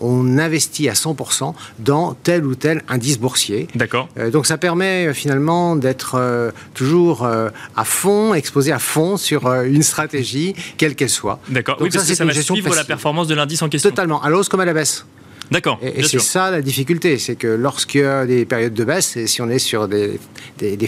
on 0.00 0.38
investit 0.38 0.88
à 0.88 0.92
100% 0.92 1.54
dans 1.78 2.14
tel 2.14 2.44
ou 2.44 2.54
tel 2.54 2.82
indice 2.88 3.18
boursier. 3.18 3.68
D'accord. 3.74 4.08
Euh, 4.18 4.30
donc 4.30 4.46
ça 4.46 4.58
permet 4.58 5.06
euh, 5.06 5.14
finalement 5.14 5.76
d'être 5.76 6.16
euh, 6.16 6.50
toujours 6.74 7.26
à 7.26 7.84
fond, 7.84 8.34
exposé 8.34 8.72
à 8.72 8.78
fond 8.78 9.16
sur 9.16 9.50
une 9.52 9.82
stratégie, 9.82 10.54
quelle 10.76 10.94
qu'elle 10.94 11.10
soit. 11.10 11.38
D'accord. 11.48 11.76
Oui, 11.80 11.90
parce 11.90 12.04
ça, 12.04 12.10
que 12.10 12.16
ça 12.16 12.24
va 12.24 12.32
suivre 12.34 12.74
la 12.74 12.84
performance 12.84 13.28
de 13.28 13.34
l'indice 13.34 13.62
en 13.62 13.68
question. 13.68 13.90
Totalement, 13.90 14.22
à 14.22 14.30
l'hausse 14.30 14.48
comme 14.48 14.60
à 14.60 14.64
la 14.64 14.72
baisse. 14.74 15.06
D'accord. 15.50 15.78
Et, 15.82 16.02
c'est 16.02 16.20
ça 16.20 16.50
la 16.50 16.62
difficulté, 16.62 17.18
c'est 17.18 17.36
que 17.36 17.46
lorsqu'il 17.46 18.00
y 18.00 18.04
a 18.04 18.26
des 18.26 18.44
périodes 18.44 18.74
de 18.74 18.84
baisse, 18.84 19.16
et 19.16 19.26
si 19.26 19.42
on 19.42 19.48
est 19.48 19.58
sur 19.58 19.88
des, 19.88 20.18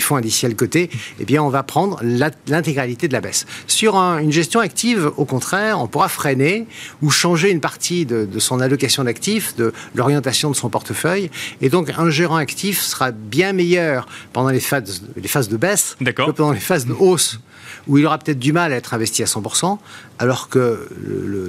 fonds 0.01 0.17
indiciels 0.17 0.57
cotés, 0.57 0.91
eh 1.21 1.25
bien 1.25 1.43
on 1.43 1.49
va 1.49 1.63
prendre 1.63 2.01
l'intégralité 2.03 3.09
de 3.09 3.13
la 3.13 3.21
baisse. 3.21 3.47
Sur 3.67 3.97
une 3.97 4.33
gestion 4.33 4.61
active, 4.61 5.11
au 5.17 5.25
contraire, 5.25 5.81
on 5.81 5.87
pourra 5.87 6.09
freiner 6.09 6.67
ou 7.03 7.11
changer 7.11 7.51
une 7.51 7.61
partie 7.61 8.07
de, 8.07 8.27
son 8.39 8.61
allocation 8.61 9.05
d'actifs, 9.05 9.57
de 9.57 9.73
l'orientation 9.95 10.51
de 10.51 10.57
son 10.57 10.69
portefeuille, 10.69 11.31
et 11.61 11.69
donc 11.69 11.93
un 11.97 12.11
gérant 12.11 12.37
actif 12.37 12.81
sera 12.81 13.11
bien 13.11 13.53
meilleur 13.53 14.07
pendant 14.33 14.51
les 14.51 14.61
phases, 14.61 15.03
les 15.17 15.29
phases 15.29 15.49
de 15.49 15.57
baisse 15.57 15.97
que 16.05 16.31
pendant 16.31 16.53
les 16.53 16.61
phases 16.61 16.87
de 16.87 16.93
hausse 16.93 17.41
où 17.87 17.99
il 17.99 18.07
aura 18.07 18.19
peut-être 18.19 18.39
du 18.39 18.53
mal 18.53 18.73
à 18.73 18.77
être 18.77 18.95
investi 18.95 19.23
à 19.23 19.27
100%, 19.27 19.79
alors 20.19 20.49
que 20.49 20.89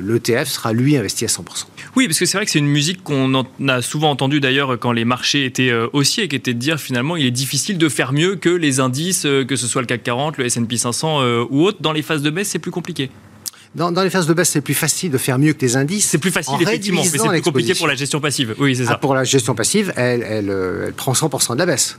l'ETF 0.03 0.47
sera 0.47 0.73
lui 0.73 0.97
investi 0.97 1.25
à 1.25 1.27
100%. 1.27 1.41
Oui, 1.95 2.07
parce 2.07 2.19
que 2.19 2.25
c'est 2.25 2.37
vrai 2.37 2.45
que 2.45 2.51
c'est 2.51 2.59
une 2.59 2.67
musique 2.67 3.03
qu'on 3.03 3.45
a 3.67 3.81
souvent 3.81 4.11
entendue 4.11 4.39
d'ailleurs 4.39 4.77
quand 4.79 4.91
les 4.91 5.05
marchés 5.05 5.45
étaient 5.45 5.73
haussiers, 5.93 6.27
qui 6.27 6.35
était 6.35 6.53
de 6.53 6.59
dire 6.59 6.79
finalement 6.79 7.15
il 7.15 7.25
est 7.25 7.31
difficile 7.31 7.77
de 7.77 7.89
faire 7.89 8.13
mieux 8.13 8.35
que 8.35 8.49
les 8.49 8.79
indices, 8.79 9.23
que 9.23 9.55
ce 9.55 9.67
soit 9.67 9.81
le 9.81 9.87
CAC 9.87 10.03
40, 10.03 10.37
le 10.37 10.45
S&P 10.45 10.77
500 10.77 11.45
ou 11.49 11.63
autre. 11.63 11.77
Dans 11.81 11.93
les 11.93 12.01
phases 12.01 12.21
de 12.21 12.29
baisse, 12.29 12.49
c'est 12.49 12.59
plus 12.59 12.71
compliqué. 12.71 13.09
Dans, 13.75 13.91
les 13.91 14.09
phases 14.09 14.27
de 14.27 14.33
baisse, 14.33 14.49
c'est 14.49 14.61
plus 14.61 14.73
facile 14.73 15.11
de 15.11 15.17
faire 15.17 15.37
mieux 15.37 15.53
que 15.53 15.61
les 15.61 15.75
indices. 15.75 16.05
C'est 16.05 16.17
plus 16.17 16.31
facile, 16.31 16.55
effectivement, 16.61 17.01
mais 17.03 17.09
c'est 17.09 17.29
plus 17.29 17.41
compliqué 17.41 17.75
pour 17.75 17.87
la 17.87 17.95
gestion 17.95 18.19
passive. 18.19 18.55
Oui, 18.59 18.75
c'est 18.75 18.85
ça. 18.85 18.93
Ah, 18.93 18.97
pour 18.97 19.13
la 19.13 19.23
gestion 19.23 19.55
passive, 19.55 19.93
elle, 19.95 20.23
elle, 20.23 20.93
prend 20.93 21.13
100% 21.13 21.53
de 21.53 21.59
la 21.59 21.65
baisse. 21.65 21.97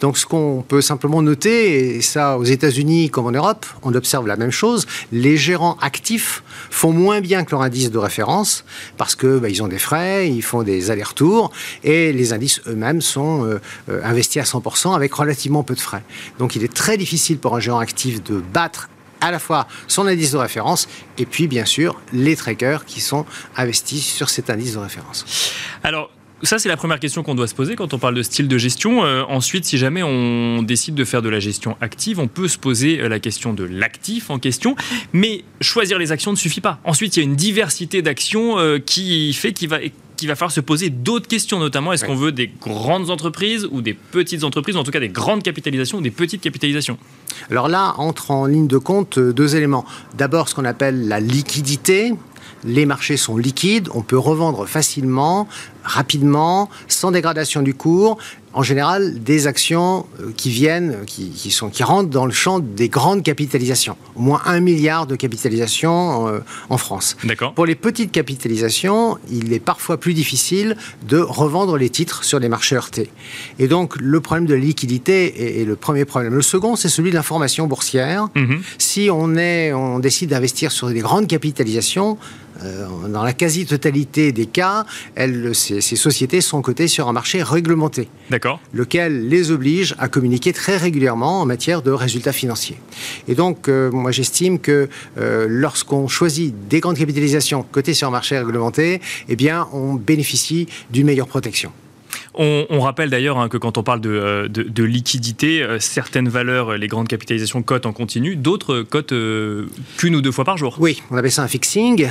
Donc, 0.00 0.18
ce 0.18 0.26
qu'on 0.26 0.64
peut 0.66 0.80
simplement 0.80 1.22
noter, 1.22 1.96
et 1.96 2.02
ça, 2.02 2.38
aux 2.38 2.44
États-Unis 2.44 3.10
comme 3.10 3.26
en 3.26 3.32
Europe, 3.32 3.66
on 3.82 3.94
observe 3.94 4.26
la 4.26 4.36
même 4.36 4.50
chose, 4.50 4.86
les 5.12 5.36
gérants 5.36 5.76
actifs 5.80 6.42
font 6.70 6.92
moins 6.92 7.20
bien 7.20 7.44
que 7.44 7.52
leur 7.52 7.62
indice 7.62 7.90
de 7.90 7.98
référence 7.98 8.64
parce 8.96 9.14
que 9.14 9.38
bah, 9.38 9.48
ils 9.48 9.62
ont 9.62 9.68
des 9.68 9.78
frais, 9.78 10.28
ils 10.28 10.42
font 10.42 10.62
des 10.62 10.90
allers-retours, 10.90 11.52
et 11.84 12.12
les 12.12 12.32
indices 12.32 12.60
eux-mêmes 12.66 13.00
sont 13.00 13.44
euh, 13.44 13.60
euh, 13.88 14.00
investis 14.04 14.42
à 14.42 14.44
100% 14.44 14.94
avec 14.94 15.12
relativement 15.14 15.62
peu 15.62 15.74
de 15.74 15.80
frais. 15.80 16.02
Donc, 16.38 16.56
il 16.56 16.64
est 16.64 16.72
très 16.72 16.96
difficile 16.96 17.38
pour 17.38 17.54
un 17.56 17.60
gérant 17.60 17.78
actif 17.78 18.22
de 18.22 18.42
battre 18.52 18.88
à 19.20 19.30
la 19.30 19.38
fois 19.38 19.66
son 19.86 20.06
indice 20.06 20.32
de 20.32 20.38
référence 20.38 20.88
et 21.18 21.26
puis 21.26 21.46
bien 21.46 21.64
sûr 21.64 22.00
les 22.12 22.36
trackers 22.36 22.84
qui 22.84 23.00
sont 23.00 23.26
investis 23.56 24.06
sur 24.06 24.30
cet 24.30 24.50
indice 24.50 24.74
de 24.74 24.78
référence. 24.78 25.52
Alors, 25.82 26.10
ça, 26.42 26.58
c'est 26.58 26.68
la 26.68 26.76
première 26.76 27.00
question 27.00 27.22
qu'on 27.22 27.34
doit 27.34 27.46
se 27.46 27.54
poser 27.54 27.76
quand 27.76 27.92
on 27.92 27.98
parle 27.98 28.14
de 28.14 28.22
style 28.22 28.48
de 28.48 28.58
gestion. 28.58 29.04
Euh, 29.04 29.22
ensuite, 29.28 29.64
si 29.64 29.76
jamais 29.76 30.02
on 30.02 30.62
décide 30.62 30.94
de 30.94 31.04
faire 31.04 31.20
de 31.20 31.28
la 31.28 31.38
gestion 31.38 31.76
active, 31.80 32.18
on 32.18 32.28
peut 32.28 32.48
se 32.48 32.56
poser 32.56 33.00
euh, 33.00 33.08
la 33.08 33.20
question 33.20 33.52
de 33.52 33.64
l'actif 33.64 34.30
en 34.30 34.38
question. 34.38 34.74
Mais 35.12 35.44
choisir 35.60 35.98
les 35.98 36.12
actions 36.12 36.30
ne 36.30 36.36
suffit 36.36 36.62
pas. 36.62 36.80
Ensuite, 36.84 37.16
il 37.16 37.20
y 37.20 37.22
a 37.22 37.24
une 37.24 37.36
diversité 37.36 38.00
d'actions 38.00 38.58
euh, 38.58 38.78
qui 38.78 39.32
fait 39.34 39.52
qu'il 39.52 39.68
va 39.68 39.78
qu'il 40.16 40.28
va 40.28 40.34
falloir 40.34 40.52
se 40.52 40.60
poser 40.60 40.90
d'autres 40.90 41.28
questions, 41.28 41.58
notamment 41.58 41.94
est-ce 41.94 42.04
qu'on 42.04 42.14
veut 42.14 42.30
des 42.30 42.48
grandes 42.60 43.08
entreprises 43.08 43.66
ou 43.70 43.80
des 43.80 43.94
petites 43.94 44.44
entreprises, 44.44 44.76
ou 44.76 44.78
en 44.78 44.84
tout 44.84 44.90
cas 44.90 45.00
des 45.00 45.08
grandes 45.08 45.42
capitalisations 45.42 45.96
ou 45.96 46.02
des 46.02 46.10
petites 46.10 46.42
capitalisations? 46.42 46.98
Alors 47.50 47.68
là, 47.68 47.94
entre 47.96 48.30
en 48.30 48.44
ligne 48.44 48.66
de 48.66 48.76
compte 48.76 49.18
deux 49.18 49.56
éléments. 49.56 49.86
D'abord, 50.18 50.50
ce 50.50 50.54
qu'on 50.54 50.66
appelle 50.66 51.08
la 51.08 51.20
liquidité. 51.20 52.12
Les 52.64 52.86
marchés 52.86 53.16
sont 53.16 53.36
liquides, 53.36 53.88
on 53.94 54.02
peut 54.02 54.18
revendre 54.18 54.66
facilement, 54.66 55.48
rapidement, 55.84 56.68
sans 56.88 57.10
dégradation 57.10 57.62
du 57.62 57.74
cours, 57.74 58.18
en 58.52 58.62
général 58.62 59.22
des 59.22 59.46
actions 59.46 60.06
euh, 60.20 60.32
qui 60.36 60.50
viennent, 60.50 61.04
qui, 61.06 61.50
sont, 61.50 61.70
qui 61.70 61.82
rentrent 61.82 62.10
dans 62.10 62.26
le 62.26 62.32
champ 62.32 62.58
des 62.58 62.88
grandes 62.88 63.22
capitalisations. 63.22 63.96
Au 64.16 64.20
moins 64.20 64.42
un 64.44 64.60
milliard 64.60 65.06
de 65.06 65.14
capitalisation 65.14 66.28
euh, 66.28 66.40
en 66.68 66.76
France. 66.76 67.16
D'accord. 67.24 67.54
Pour 67.54 67.66
les 67.66 67.76
petites 67.76 68.10
capitalisations, 68.10 69.18
il 69.30 69.52
est 69.52 69.60
parfois 69.60 69.98
plus 69.98 70.14
difficile 70.14 70.76
de 71.06 71.18
revendre 71.18 71.76
les 71.76 71.90
titres 71.90 72.24
sur 72.24 72.40
les 72.40 72.48
marchés 72.48 72.76
heurtés. 72.76 73.10
Et 73.58 73.68
donc, 73.68 73.96
le 74.00 74.20
problème 74.20 74.46
de 74.46 74.54
la 74.54 74.60
liquidité 74.60 75.60
est, 75.60 75.64
le 75.64 75.76
premier 75.76 76.04
problème. 76.04 76.34
Le 76.34 76.42
second, 76.42 76.74
c'est 76.74 76.88
celui 76.88 77.10
de 77.10 77.14
l'information 77.14 77.66
boursière. 77.66 78.28
Mhm. 78.34 78.62
Si 78.78 79.08
on, 79.12 79.36
est, 79.36 79.72
on 79.72 80.00
décide 80.00 80.30
d'investir 80.30 80.72
sur 80.72 80.88
des 80.88 81.00
grandes 81.00 81.28
capitalisations, 81.28 82.18
dans 83.08 83.22
la 83.22 83.32
quasi-totalité 83.32 84.32
des 84.32 84.46
cas, 84.46 84.84
elles, 85.14 85.54
ces, 85.54 85.80
ces, 85.80 85.96
sociétés 85.96 86.40
sont 86.40 86.62
cotées 86.62 86.88
sur 86.88 87.08
un 87.08 87.12
marché 87.12 87.42
réglementé. 87.42 88.08
D'accord. 88.30 88.60
Lequel 88.72 89.28
les 89.28 89.50
oblige 89.50 89.94
à 89.98 90.08
communiquer 90.08 90.52
très 90.52 90.76
régulièrement 90.76 91.40
en 91.40 91.46
matière 91.46 91.82
de 91.82 91.90
résultats 91.90 92.32
financiers. 92.32 92.78
Et 93.28 93.34
donc, 93.34 93.68
euh, 93.68 93.90
moi, 93.90 94.10
j'estime 94.10 94.58
que 94.58 94.88
euh, 95.18 95.46
lorsqu'on 95.48 96.08
choisit 96.08 96.54
des 96.68 96.80
grandes 96.80 96.98
capitalisations 96.98 97.62
cotées 97.62 97.94
sur 97.94 98.08
un 98.08 98.12
marché 98.12 98.38
réglementé, 98.38 99.00
eh 99.28 99.36
bien, 99.36 99.68
on 99.72 99.94
bénéficie 99.94 100.66
d'une 100.90 101.06
meilleure 101.06 101.28
protection. 101.28 101.72
On, 102.34 102.80
rappelle 102.80 103.10
d'ailleurs 103.10 103.38
hein, 103.38 103.48
que 103.48 103.58
quand 103.58 103.76
on 103.76 103.82
parle 103.82 104.00
de, 104.00 104.48
de, 104.48 104.84
liquidité, 104.84 105.66
certaines 105.78 106.28
valeurs, 106.28 106.78
les 106.78 106.86
grandes 106.86 107.08
capitalisations 107.08 107.62
cotent 107.62 107.86
en 107.86 107.92
continu, 107.92 108.34
d'autres 108.34 108.82
cotent 108.82 109.14
qu'une 109.98 110.16
ou 110.16 110.22
deux 110.22 110.32
fois 110.32 110.44
par 110.44 110.56
jour. 110.56 110.76
Oui, 110.78 111.02
on 111.10 111.16
appelle 111.16 111.32
ça 111.32 111.42
un 111.42 111.48
fixing 111.48 112.08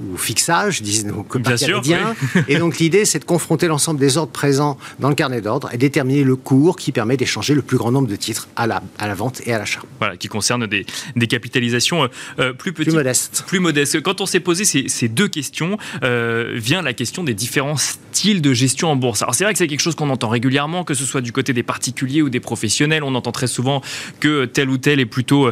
ou 0.00 0.16
fixage, 0.16 0.82
disent 0.82 1.04
nos 1.04 1.22
copains 1.22 1.56
canadiens. 1.56 2.14
Et 2.48 2.58
donc 2.58 2.78
l'idée, 2.78 3.04
c'est 3.04 3.18
de 3.18 3.24
confronter 3.24 3.66
l'ensemble 3.66 4.00
des 4.00 4.16
ordres 4.16 4.32
présents 4.32 4.78
dans 4.98 5.08
le 5.08 5.14
carnet 5.14 5.40
d'ordre 5.40 5.68
et 5.72 5.78
déterminer 5.78 6.24
le 6.24 6.36
cours 6.36 6.76
qui 6.76 6.92
permet 6.92 7.16
d'échanger 7.16 7.54
le 7.54 7.62
plus 7.62 7.76
grand 7.76 7.90
nombre 7.90 8.08
de 8.08 8.16
titres 8.16 8.48
à 8.56 8.66
la, 8.66 8.82
à 8.98 9.06
la 9.06 9.14
vente 9.14 9.42
et 9.46 9.52
à 9.52 9.58
l'achat. 9.58 9.80
Voilà, 9.98 10.16
qui 10.16 10.28
concerne 10.28 10.66
des, 10.66 10.86
des 11.16 11.26
capitalisations 11.26 12.04
euh, 12.04 12.08
euh, 12.38 12.52
plus 12.52 12.72
petites. 12.72 12.92
Plus 12.92 12.96
modestes. 12.96 13.44
Plus 13.46 13.60
modestes. 13.60 14.00
Quand 14.00 14.20
on 14.20 14.26
s'est 14.26 14.40
posé 14.40 14.64
ces, 14.64 14.88
ces, 14.88 15.08
deux 15.08 15.28
questions, 15.28 15.78
euh, 16.02 16.52
vient 16.54 16.82
la 16.82 16.92
question 16.92 17.24
des 17.24 17.34
différents 17.34 17.76
styles 17.76 18.42
de 18.42 18.52
gestion 18.52 18.90
en 18.90 18.96
bourse. 18.96 19.22
Alors 19.22 19.34
c'est 19.34 19.44
vrai 19.44 19.52
que 19.52 19.58
c'est 19.58 19.66
quelque 19.66 19.80
chose 19.80 19.94
qu'on 19.94 20.10
entend 20.10 20.28
régulièrement, 20.28 20.84
que 20.84 20.94
ce 20.94 21.04
soit 21.04 21.20
du 21.20 21.32
côté 21.32 21.52
des 21.52 21.62
particuliers 21.62 22.22
ou 22.22 22.30
des 22.30 22.40
professionnels. 22.40 23.04
On 23.04 23.14
entend 23.14 23.32
très 23.32 23.46
souvent 23.46 23.82
que 24.20 24.44
tel 24.44 24.70
ou 24.70 24.78
tel 24.78 25.00
est 25.00 25.06
plutôt 25.06 25.50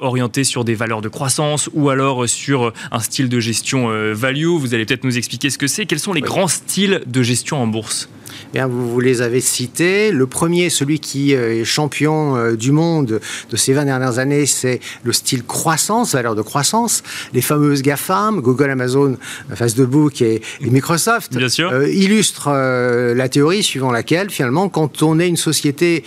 orienté 0.00 0.44
sur 0.44 0.64
des 0.64 0.74
valeurs 0.74 1.00
de 1.00 1.08
croissance 1.08 1.68
ou 1.72 1.90
alors 1.90 2.28
sur 2.28 2.72
un 2.90 3.00
style 3.00 3.28
de 3.28 3.40
gestion 3.40 3.81
euh, 3.90 4.12
value. 4.14 4.46
Vous 4.46 4.74
allez 4.74 4.84
peut-être 4.84 5.04
nous 5.04 5.18
expliquer 5.18 5.50
ce 5.50 5.58
que 5.58 5.66
c'est. 5.66 5.86
Quels 5.86 6.00
sont 6.00 6.12
les 6.12 6.20
grands 6.20 6.48
styles 6.48 7.02
de 7.06 7.22
gestion 7.22 7.62
en 7.62 7.66
bourse? 7.66 8.08
Bien, 8.52 8.66
vous, 8.66 9.00
les 9.00 9.22
avez 9.22 9.40
cités. 9.40 10.12
Le 10.12 10.26
premier, 10.26 10.68
celui 10.68 11.00
qui 11.00 11.34
euh, 11.34 11.60
est 11.60 11.64
champion 11.64 12.36
euh, 12.36 12.54
du 12.54 12.70
monde 12.70 13.18
de 13.50 13.56
ces 13.56 13.72
20 13.72 13.86
dernières 13.86 14.18
années, 14.18 14.44
c'est 14.44 14.80
le 15.04 15.12
style 15.14 15.42
croissance, 15.42 16.12
valeur 16.12 16.34
de 16.34 16.42
croissance. 16.42 17.02
Les 17.32 17.40
fameuses 17.40 17.80
GAFAM, 17.80 18.40
Google, 18.40 18.68
Amazon, 18.68 19.16
Facebook 19.54 20.20
et, 20.20 20.42
et 20.60 20.70
Microsoft, 20.70 21.34
Bien 21.34 21.48
sûr. 21.48 21.72
illustrent 21.84 22.50
la 22.50 23.28
théorie 23.30 23.62
suivant 23.62 23.90
laquelle, 23.90 24.28
finalement, 24.28 24.68
quand 24.68 25.02
on 25.02 25.18
est 25.18 25.28
une 25.28 25.36
société 25.36 26.04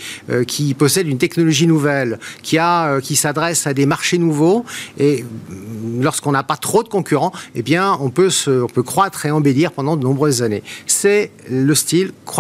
qui 0.48 0.74
possède 0.76 1.08
une 1.08 1.18
technologie 1.18 1.68
nouvelle, 1.68 2.20
qui, 2.44 2.60
a, 2.60 3.02
qui 3.02 3.16
s'adresse 3.16 3.66
à 3.66 3.74
des 3.74 3.86
marchés 3.86 4.18
nouveaux, 4.18 4.66
et 5.00 5.24
mm, 5.24 6.04
lorsqu'on 6.04 6.32
n'a 6.32 6.44
pas 6.44 6.58
trop 6.58 6.84
de 6.84 6.90
concurrents, 6.90 7.32
eh 7.56 7.64
bien, 7.64 7.98
on 8.02 8.10
peut, 8.10 8.30
se, 8.30 8.64
on 8.64 8.68
peut 8.68 8.84
croître 8.84 9.26
et 9.26 9.32
embellir 9.32 9.72
pendant 9.72 9.98
de 9.98 10.04
nombreuses 10.04 10.44
années. 10.44 10.64
C'est 10.86 11.32
le 11.50 11.74
style 11.74 12.12
croissance. 12.26 12.35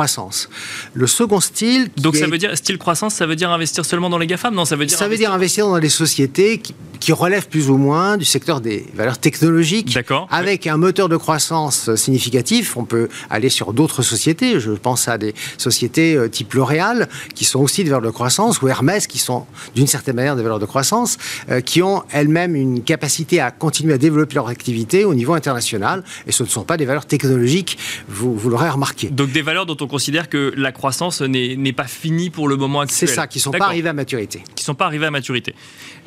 Le 0.93 1.07
second 1.07 1.39
style. 1.39 1.89
Donc, 1.97 2.15
ça 2.15 2.27
veut 2.27 2.37
dire, 2.37 2.57
style 2.57 2.77
croissance, 2.77 3.15
ça 3.15 3.25
veut 3.25 3.35
dire 3.35 3.49
investir 3.49 3.85
seulement 3.85 4.09
dans 4.09 4.17
les 4.17 4.27
GAFAM? 4.27 4.53
Non, 4.53 4.65
ça 4.65 4.75
veut 4.75 4.85
dire. 4.85 4.97
Ça 4.97 5.07
veut 5.07 5.17
dire 5.17 5.31
investir 5.31 5.67
dans 5.67 5.77
les 5.77 5.89
sociétés 5.89 6.57
qui, 6.59 6.73
qui 6.99 7.11
relèvent 7.11 7.47
plus 7.47 7.69
ou 7.69 7.77
moins 7.77 8.17
du 8.17 8.25
secteur 8.25 8.61
des 8.61 8.85
valeurs 8.95 9.17
technologiques. 9.17 9.93
D'accord. 9.93 10.27
Avec 10.31 10.67
un 10.67 10.77
moteur 10.77 11.09
de 11.09 11.17
croissance 11.17 11.93
significatif. 11.95 12.77
On 12.77 12.85
peut 12.85 13.09
aller 13.29 13.49
sur 13.49 13.73
d'autres 13.73 14.01
sociétés. 14.01 14.59
Je 14.59 14.71
pense 14.71 15.07
à 15.07 15.17
des 15.17 15.33
sociétés 15.57 16.15
euh, 16.15 16.27
type 16.27 16.53
L'Oréal, 16.53 17.09
qui 17.33 17.45
sont 17.45 17.59
aussi 17.59 17.83
des 17.83 17.89
valeurs 17.89 18.01
de 18.01 18.09
croissance, 18.09 18.61
ou 18.61 18.67
Hermès, 18.67 19.07
qui 19.07 19.19
sont 19.19 19.45
d'une 19.75 19.87
certaine 19.87 20.15
manière 20.15 20.35
des 20.35 20.43
valeurs 20.43 20.59
de 20.59 20.65
croissance, 20.65 21.17
euh, 21.49 21.61
qui 21.61 21.81
ont 21.81 22.03
elles-mêmes 22.11 22.55
une 22.55 22.83
capacité 22.83 23.39
à 23.39 23.51
continuer 23.51 23.93
à 23.93 23.97
développer 23.97 24.35
leur 24.35 24.47
activité 24.47 25.05
au 25.05 25.13
niveau 25.13 25.33
international. 25.33 26.03
Et 26.27 26.31
ce 26.31 26.43
ne 26.43 26.47
sont 26.49 26.63
pas 26.63 26.77
des 26.77 26.85
valeurs 26.85 27.05
technologiques, 27.05 27.77
vous, 28.07 28.35
vous 28.35 28.49
l'aurez 28.49 28.69
remarqué. 28.69 29.09
Donc 29.09 29.31
des 29.31 29.41
valeurs 29.41 29.65
dont 29.65 29.77
on 29.79 29.84
considère 29.87 30.29
que 30.29 30.53
la 30.55 30.71
croissance 30.71 31.21
n'est 31.21 31.73
pas 31.73 31.85
finie 31.85 32.29
pour 32.29 32.47
le 32.47 32.55
moment 32.55 32.81
actuel. 32.81 33.09
C'est 33.09 33.15
ça, 33.15 33.27
qui 33.27 33.39
ne 33.39 33.43
sont 33.43 33.51
pas 33.51 33.65
arrivées 33.65 33.89
à 33.89 33.93
maturité. 33.93 34.43
Qui 34.55 34.63
ne 34.63 34.65
sont 34.65 34.75
pas 34.75 34.85
arrivées 34.85 35.05
à 35.05 35.11
maturité. 35.11 35.55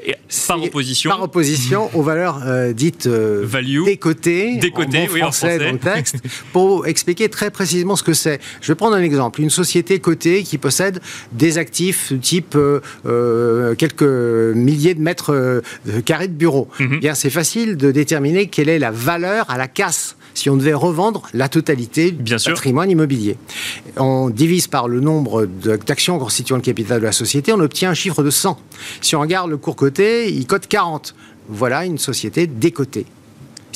Et 0.06 0.14
par 0.46 0.62
opposition. 0.62 1.10
Par 1.10 1.22
opposition 1.22 1.90
aux 1.94 2.02
valeurs 2.02 2.42
euh, 2.46 2.72
dites 2.72 3.06
euh, 3.06 3.42
value, 3.44 3.84
décotées, 3.84 4.56
décotées 4.56 5.08
en, 5.08 5.12
oui, 5.12 5.20
français, 5.20 5.46
en, 5.46 5.58
français, 5.58 5.58
dans 5.58 5.72
le 5.72 5.78
texte, 5.78 6.16
pour 6.52 6.86
expliquer 6.86 7.28
très 7.28 7.50
précisément 7.50 7.96
ce 7.96 8.02
que 8.02 8.12
c'est. 8.12 8.40
Je 8.60 8.68
vais 8.68 8.76
prendre 8.76 8.96
un 8.96 9.02
exemple. 9.02 9.40
Une 9.40 9.50
société 9.50 9.98
cotée 9.98 10.44
qui 10.44 10.58
possède 10.58 11.00
des 11.32 11.58
actifs 11.58 12.12
type 12.20 12.56
euh, 12.56 13.74
quelques 13.74 14.02
milliers 14.02 14.94
de 14.94 15.00
mètres 15.00 15.62
carrés 16.04 16.28
de 16.28 16.34
bureaux. 16.34 16.68
Mhm. 16.78 17.00
Bien, 17.00 17.14
c'est 17.14 17.30
facile 17.30 17.76
de 17.76 17.90
déterminer 17.90 18.46
quelle 18.46 18.68
est 18.68 18.78
la 18.78 18.90
valeur 18.90 19.50
à 19.50 19.58
la 19.58 19.68
casse 19.68 20.16
si 20.38 20.48
on 20.48 20.56
devait 20.56 20.74
revendre 20.74 21.22
la 21.34 21.48
totalité 21.48 22.12
du 22.12 22.36
patrimoine 22.36 22.90
immobilier. 22.90 23.36
On 23.96 24.30
divise 24.30 24.68
par 24.68 24.86
le 24.86 25.00
nombre 25.00 25.46
d'actions 25.46 26.18
constituant 26.18 26.56
le 26.56 26.62
capital 26.62 27.00
de 27.00 27.06
la 27.06 27.12
société, 27.12 27.52
on 27.52 27.60
obtient 27.60 27.90
un 27.90 27.94
chiffre 27.94 28.22
de 28.22 28.30
100. 28.30 28.58
Si 29.00 29.16
on 29.16 29.20
regarde 29.20 29.50
le 29.50 29.56
cours 29.56 29.74
coté, 29.74 30.32
il 30.32 30.46
cote 30.46 30.68
40. 30.68 31.14
Voilà 31.48 31.84
une 31.84 31.98
société 31.98 32.46
décotée. 32.46 33.06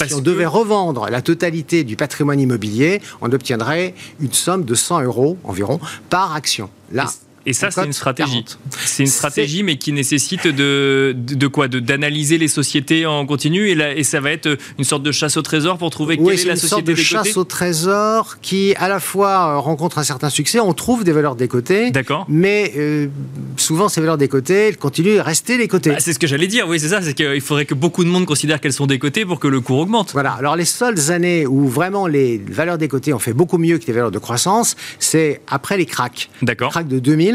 si 0.07 0.15
on 0.15 0.21
devait 0.21 0.47
revendre 0.47 1.09
la 1.11 1.21
totalité 1.21 1.83
du 1.83 1.97
patrimoine 1.97 2.39
immobilier, 2.39 3.01
on 3.21 3.33
obtiendrait 3.33 3.95
une 4.21 4.33
somme 4.33 4.65
de 4.65 4.75
100 4.75 5.03
euros 5.03 5.39
environ 5.43 5.81
par 6.11 6.35
action. 6.35 6.71
Là, 6.93 7.09
Et 7.47 7.53
ça, 7.53 7.71
c'est 7.71 7.85
une 7.85 7.93
stratégie. 7.93 8.45
C'est 8.85 9.03
une 9.03 9.09
stratégie, 9.09 9.63
mais 9.63 9.77
qui 9.77 9.93
nécessite 9.93 10.47
de, 10.47 11.15
de, 11.17 11.47
quoi? 11.47 11.69
D'analyser 11.69 12.39
les 12.39 12.49
sociétés 12.49 13.07
en 13.07 13.27
continu 13.27 13.69
et, 13.69 13.99
et, 13.99 14.05
ça 14.05 14.21
va 14.21 14.31
être 14.31 14.57
une 14.79 14.85
sorte 14.85 15.03
de 15.03 15.13
chasse 15.13 15.37
au 15.37 15.43
trésor 15.43 15.79
pour 15.79 15.91
trouver 15.91 16.17
quelle 16.17 16.39
est 16.39 16.45
la 16.45 16.57
société 16.57 16.69
sorte 16.69 16.85
de 16.85 16.95
chasse 16.95 17.37
au 17.37 17.45
trésor 17.45 18.37
qui, 18.41 18.75
à 18.77 18.89
la 18.89 19.01
fois, 19.01 19.57
rencontre 19.57 19.99
un 19.99 20.05
certain 20.05 20.31
succès. 20.31 20.61
On 20.61 20.75
trouve 20.75 21.05
des 21.05 21.13
valeurs 21.13 21.37
décotées. 21.37 21.91
D'accord. 21.91 22.27
Mais 22.29 22.73
euh, 22.77 23.09
souvent, 23.57 23.89
ces 23.89 24.01
valeurs 24.01 24.19
décotées, 24.19 24.69
elles 24.69 24.77
continuent 24.77 25.19
à 25.19 25.23
rester 25.23 25.59
décotées. 25.59 25.91
Bah, 25.91 25.97
c'est 26.01 26.13
ce 26.13 26.19
que 26.19 26.27
j'allais 26.27 26.47
dire, 26.47 26.69
oui, 26.69 26.79
c'est 26.79 26.89
ça. 26.89 27.01
C'est 27.03 27.15
qu'il 27.15 27.41
faudrait 27.41 27.65
que 27.65 27.75
beaucoup 27.75 28.05
de 28.05 28.09
monde 28.09 28.27
considère 28.27 28.61
qu'elles 28.61 28.73
sont 28.73 28.87
décotées 28.87 29.25
pour 29.25 29.41
que 29.41 29.49
le 29.49 29.61
cours 29.61 29.79
augmente. 29.79 30.13
Voilà. 30.13 30.33
Alors, 30.33 30.57
les 30.57 30.65
seules 30.65 31.11
années 31.11 31.47
où 31.47 31.69
vraiment 31.69 32.07
les 32.07 32.39
valeurs 32.39 32.79
décotées 32.79 33.13
ont 33.13 33.19
fait 33.19 33.33
beaucoup 33.33 33.59
mieux 33.59 33.79
que 33.79 33.87
les 33.87 33.93
valeurs 33.93 34.11
de 34.11 34.19
croissance, 34.19 34.77
c'est 34.99 35.41
après 35.49 35.77
les 35.77 35.87
cracks. 35.87 36.31
D'accord. 36.43 36.71
Crack 36.71 36.89
de 36.89 36.99
2000, 36.99 37.32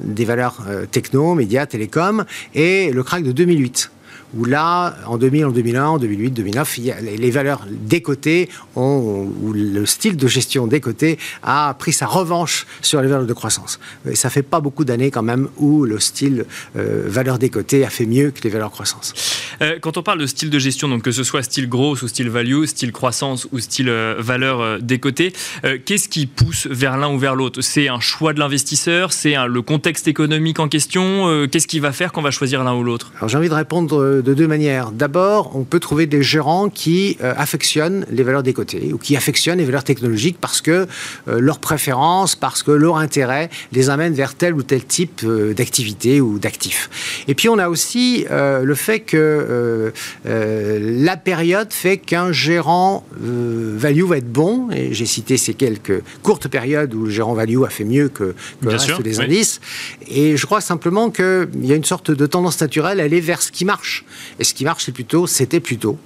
des 0.00 0.24
valeurs 0.24 0.64
euh, 0.68 0.86
techno, 0.86 1.34
médias, 1.34 1.66
télécom, 1.66 2.24
et 2.54 2.90
le 2.92 3.02
crack 3.02 3.22
de 3.22 3.32
2008 3.32 3.90
où 4.34 4.44
là, 4.44 4.96
en 5.06 5.18
2000, 5.18 5.46
en 5.46 5.50
2001, 5.50 5.86
en 5.86 5.98
2008, 5.98 6.30
2009, 6.30 6.78
il 6.78 6.84
y 6.84 6.92
a 6.92 7.00
les 7.00 7.30
valeurs 7.30 7.66
décotées, 7.68 8.48
ont, 8.76 9.28
ou 9.42 9.52
le 9.52 9.84
style 9.86 10.16
de 10.16 10.26
gestion 10.26 10.66
décoté 10.66 11.18
a 11.42 11.74
pris 11.78 11.92
sa 11.92 12.06
revanche 12.06 12.66
sur 12.80 13.00
les 13.02 13.08
valeurs 13.08 13.26
de 13.26 13.32
croissance. 13.32 13.80
Et 14.08 14.14
ça 14.14 14.30
fait 14.30 14.42
pas 14.42 14.60
beaucoup 14.60 14.84
d'années 14.84 15.10
quand 15.10 15.22
même 15.22 15.48
où 15.56 15.84
le 15.84 15.98
style 15.98 16.44
euh, 16.76 17.04
valeur 17.06 17.38
décotée 17.38 17.84
a 17.84 17.90
fait 17.90 18.06
mieux 18.06 18.30
que 18.30 18.42
les 18.42 18.50
valeurs 18.50 18.70
croissance. 18.70 19.14
Euh, 19.62 19.78
quand 19.80 19.96
on 19.96 20.02
parle 20.02 20.18
de 20.18 20.26
style 20.26 20.50
de 20.50 20.58
gestion, 20.58 20.88
donc 20.88 21.02
que 21.02 21.12
ce 21.12 21.24
soit 21.24 21.42
style 21.42 21.68
grosse 21.68 22.02
ou 22.02 22.08
style 22.08 22.30
value, 22.30 22.64
style 22.64 22.92
croissance 22.92 23.46
ou 23.52 23.58
style 23.58 23.88
euh, 23.88 24.16
valeur 24.18 24.80
décotée, 24.80 25.32
qu'est-ce 25.84 26.08
qui 26.08 26.26
pousse 26.26 26.66
vers 26.66 26.96
l'un 26.96 27.12
ou 27.12 27.18
vers 27.18 27.34
l'autre? 27.34 27.60
C'est 27.60 27.88
un 27.88 28.00
choix 28.00 28.32
de 28.32 28.38
l'investisseur? 28.38 29.12
C'est 29.12 29.34
le 29.46 29.62
contexte 29.62 30.08
économique 30.08 30.58
en 30.58 30.68
question? 30.68 31.46
Qu'est-ce 31.50 31.66
qui 31.66 31.80
va 31.80 31.92
faire 31.92 32.12
qu'on 32.12 32.22
va 32.22 32.30
choisir 32.30 32.64
l'un 32.64 32.74
ou 32.74 32.82
l'autre? 32.82 33.12
Alors 33.16 33.28
j'ai 33.28 33.38
envie 33.38 33.48
de 33.48 33.54
répondre 33.54 34.22
de 34.22 34.34
deux 34.34 34.46
manières. 34.46 34.90
D'abord, 34.92 35.56
on 35.56 35.64
peut 35.64 35.80
trouver 35.80 36.06
des 36.06 36.22
gérants 36.22 36.68
qui 36.68 37.16
euh, 37.22 37.34
affectionnent 37.36 38.06
les 38.10 38.22
valeurs 38.22 38.42
décotées 38.42 38.92
ou 38.92 38.98
qui 38.98 39.16
affectionnent 39.16 39.58
les 39.58 39.64
valeurs 39.64 39.84
technologiques 39.84 40.38
parce 40.40 40.60
que 40.60 40.86
euh, 41.28 41.38
leur 41.40 41.58
préférence, 41.58 42.36
parce 42.36 42.62
que 42.62 42.70
leur 42.70 42.96
intérêt 42.96 43.50
les 43.72 43.90
amène 43.90 44.14
vers 44.14 44.34
tel 44.34 44.54
ou 44.54 44.62
tel 44.62 44.84
type 44.84 45.22
euh, 45.24 45.54
d'activité 45.54 46.20
ou 46.20 46.38
d'actifs. 46.38 47.24
Et 47.28 47.34
puis 47.34 47.48
on 47.48 47.58
a 47.58 47.68
aussi 47.68 48.26
le 48.30 48.74
fait 48.74 49.00
que 49.00 49.16
la 50.24 51.16
période 51.16 51.72
fait 51.72 51.98
qu'un 51.98 52.32
gérant 52.32 53.04
value 53.20 54.04
va 54.04 54.18
être 54.18 54.30
bon. 54.30 54.70
Et 54.70 54.92
j'ai 54.92 55.06
cité 55.06 55.36
ces 55.36 55.54
quelques 55.54 56.02
courtes 56.22 56.48
périodes 56.48 56.94
où 56.94 57.04
le 57.04 57.10
gérant 57.10 57.34
value 57.34 57.62
a 57.64 57.70
fait 57.70 57.84
mieux 57.84 58.08
que, 58.08 58.34
le 58.62 58.68
reste 58.68 59.02
des 59.02 59.20
indices. 59.20 59.60
Et 60.08 60.36
je 60.36 60.46
crois 60.46 60.60
simplement 60.60 61.10
qu'il 61.10 61.48
y 61.62 61.72
a 61.72 61.76
une 61.76 61.84
sorte 61.84 62.10
de 62.10 62.26
tendance 62.26 62.60
naturelle 62.60 63.00
à 63.00 63.04
aller 63.04 63.20
vers 63.20 63.42
ce 63.42 63.50
qui 63.50 63.64
marche. 63.64 64.04
Et 64.38 64.44
ce 64.44 64.54
qui 64.54 64.64
marche, 64.64 64.84
c'est 64.84 64.92
plutôt, 64.92 65.26
c'était 65.26 65.60
plutôt 65.60 65.98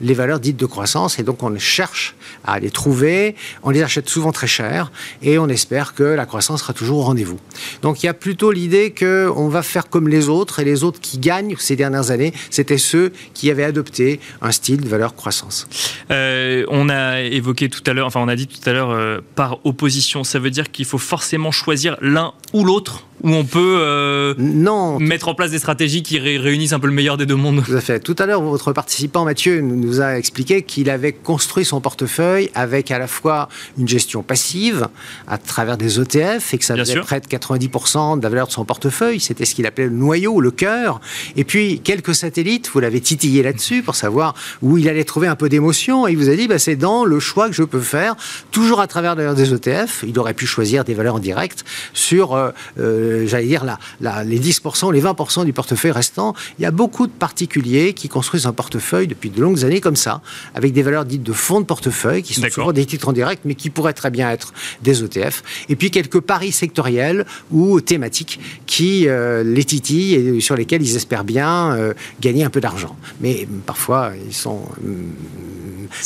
les 0.00 0.14
valeurs 0.14 0.40
dites 0.40 0.56
de 0.56 0.66
croissance. 0.66 1.18
Et 1.18 1.22
donc, 1.22 1.42
on 1.42 1.56
cherche 1.58 2.14
à 2.46 2.58
les 2.58 2.70
trouver. 2.70 3.34
On 3.62 3.70
les 3.70 3.82
achète 3.82 4.08
souvent 4.08 4.32
très 4.32 4.46
cher. 4.46 4.90
Et 5.22 5.38
on 5.38 5.48
espère 5.48 5.94
que 5.94 6.04
la 6.04 6.26
croissance 6.26 6.60
sera 6.60 6.72
toujours 6.72 6.98
au 6.98 7.02
rendez-vous. 7.02 7.38
Donc, 7.82 8.02
il 8.02 8.06
y 8.06 8.08
a 8.08 8.14
plutôt 8.14 8.52
l'idée 8.52 8.94
qu'on 8.96 9.48
va 9.48 9.62
faire 9.62 9.88
comme 9.88 10.08
les 10.08 10.28
autres. 10.28 10.60
Et 10.60 10.64
les 10.64 10.84
autres 10.84 11.00
qui 11.00 11.18
gagnent 11.18 11.56
ces 11.58 11.76
dernières 11.76 12.10
années, 12.10 12.32
c'était 12.50 12.78
ceux 12.78 13.12
qui 13.34 13.50
avaient 13.50 13.64
adopté 13.64 14.20
un 14.42 14.52
style 14.52 14.80
de 14.80 14.88
valeur 14.88 15.14
croissance. 15.14 15.66
Euh, 16.10 16.64
on 16.68 16.88
a 16.88 17.22
évoqué 17.22 17.68
tout 17.68 17.82
à 17.86 17.92
l'heure, 17.92 18.06
enfin, 18.06 18.20
on 18.20 18.28
a 18.28 18.36
dit 18.36 18.46
tout 18.46 18.68
à 18.68 18.72
l'heure, 18.72 18.90
euh, 18.90 19.20
par 19.34 19.64
opposition, 19.64 20.24
ça 20.24 20.38
veut 20.38 20.50
dire 20.50 20.70
qu'il 20.70 20.84
faut 20.84 20.98
forcément 20.98 21.50
choisir 21.50 21.96
l'un 22.00 22.32
ou 22.52 22.64
l'autre 22.64 23.04
où 23.22 23.30
on 23.30 23.44
peut 23.44 23.78
euh, 23.80 24.34
non, 24.38 24.98
mettre 24.98 25.28
en 25.28 25.34
place 25.34 25.50
des 25.50 25.58
stratégies 25.58 26.02
qui 26.02 26.18
réunissent 26.18 26.72
un 26.72 26.78
peu 26.78 26.86
le 26.86 26.92
meilleur 26.92 27.16
des 27.16 27.26
deux 27.26 27.34
mondes. 27.34 27.62
Tout 27.64 27.74
à 27.74 27.80
fait. 27.80 28.00
Tout 28.00 28.16
à 28.18 28.26
l'heure, 28.26 28.42
votre 28.42 28.72
participant 28.72 29.24
Mathieu 29.24 29.60
nous 29.60 30.00
a 30.00 30.18
expliqué 30.18 30.62
qu'il 30.62 30.90
avait 30.90 31.12
construit 31.12 31.64
son 31.64 31.80
portefeuille 31.80 32.35
avec 32.54 32.90
à 32.90 32.98
la 32.98 33.06
fois 33.06 33.48
une 33.78 33.88
gestion 33.88 34.22
passive 34.22 34.88
à 35.26 35.38
travers 35.38 35.76
des 35.76 36.00
ETF 36.00 36.54
et 36.54 36.58
que 36.58 36.64
ça 36.64 36.76
faisait 36.76 37.00
près 37.00 37.20
de 37.20 37.26
90% 37.26 38.18
de 38.18 38.22
la 38.22 38.28
valeur 38.28 38.46
de 38.46 38.52
son 38.52 38.64
portefeuille. 38.64 39.20
C'était 39.20 39.44
ce 39.44 39.54
qu'il 39.54 39.66
appelait 39.66 39.86
le 39.86 39.90
noyau, 39.90 40.40
le 40.40 40.50
cœur. 40.50 41.00
Et 41.36 41.44
puis 41.44 41.80
quelques 41.80 42.14
satellites, 42.14 42.70
vous 42.72 42.80
l'avez 42.80 43.00
titillé 43.00 43.42
là-dessus 43.42 43.82
pour 43.82 43.94
savoir 43.94 44.34
où 44.62 44.78
il 44.78 44.88
allait 44.88 45.04
trouver 45.04 45.28
un 45.28 45.36
peu 45.36 45.48
d'émotion. 45.48 46.06
Et 46.06 46.12
il 46.12 46.18
vous 46.18 46.28
a 46.28 46.36
dit, 46.36 46.48
bah, 46.48 46.58
c'est 46.58 46.76
dans 46.76 47.04
le 47.04 47.20
choix 47.20 47.48
que 47.48 47.54
je 47.54 47.62
peux 47.62 47.80
faire, 47.80 48.16
toujours 48.50 48.80
à 48.80 48.86
travers 48.86 49.16
d'ailleurs 49.16 49.34
des 49.34 49.52
ETF. 49.52 50.04
Il 50.06 50.18
aurait 50.18 50.34
pu 50.34 50.46
choisir 50.46 50.84
des 50.84 50.94
valeurs 50.94 51.16
en 51.16 51.18
direct 51.18 51.64
sur 51.92 52.34
euh, 52.34 52.50
euh 52.78 53.26
j'allais 53.26 53.46
dire, 53.46 53.64
la, 54.00 54.24
les 54.24 54.38
10%, 54.38 54.92
les 54.92 55.02
20% 55.02 55.44
du 55.44 55.52
portefeuille 55.52 55.90
restant. 55.90 56.34
Il 56.58 56.62
y 56.62 56.66
a 56.66 56.70
beaucoup 56.70 57.06
de 57.06 57.12
particuliers 57.12 57.94
qui 57.94 58.08
construisent 58.08 58.46
un 58.46 58.52
portefeuille 58.52 59.06
depuis 59.06 59.30
de 59.30 59.40
longues 59.40 59.64
années 59.64 59.80
comme 59.80 59.96
ça, 59.96 60.20
avec 60.54 60.72
des 60.72 60.82
valeurs 60.82 61.04
dites 61.04 61.22
de 61.22 61.32
fonds 61.32 61.60
de 61.60 61.66
portefeuille, 61.66 62.22
qui 62.26 62.34
sont 62.34 62.48
souvent 62.50 62.72
des 62.72 62.84
titres 62.84 63.08
en 63.08 63.12
direct, 63.12 63.42
mais 63.44 63.54
qui 63.54 63.70
pourraient 63.70 63.92
très 63.92 64.10
bien 64.10 64.30
être 64.30 64.52
des 64.82 65.02
ETF. 65.02 65.42
Et 65.68 65.76
puis 65.76 65.90
quelques 65.90 66.20
paris 66.20 66.52
sectoriels 66.52 67.24
ou 67.50 67.80
thématiques 67.80 68.40
qui 68.66 69.08
euh, 69.08 69.42
les 69.42 69.64
titillent 69.64 70.14
et 70.14 70.40
sur 70.40 70.56
lesquels 70.56 70.82
ils 70.82 70.96
espèrent 70.96 71.24
bien 71.24 71.74
euh, 71.74 71.94
gagner 72.20 72.44
un 72.44 72.50
peu 72.50 72.60
d'argent. 72.60 72.96
Mais 73.20 73.46
parfois, 73.66 74.12
ils 74.26 74.34
sont 74.34 74.62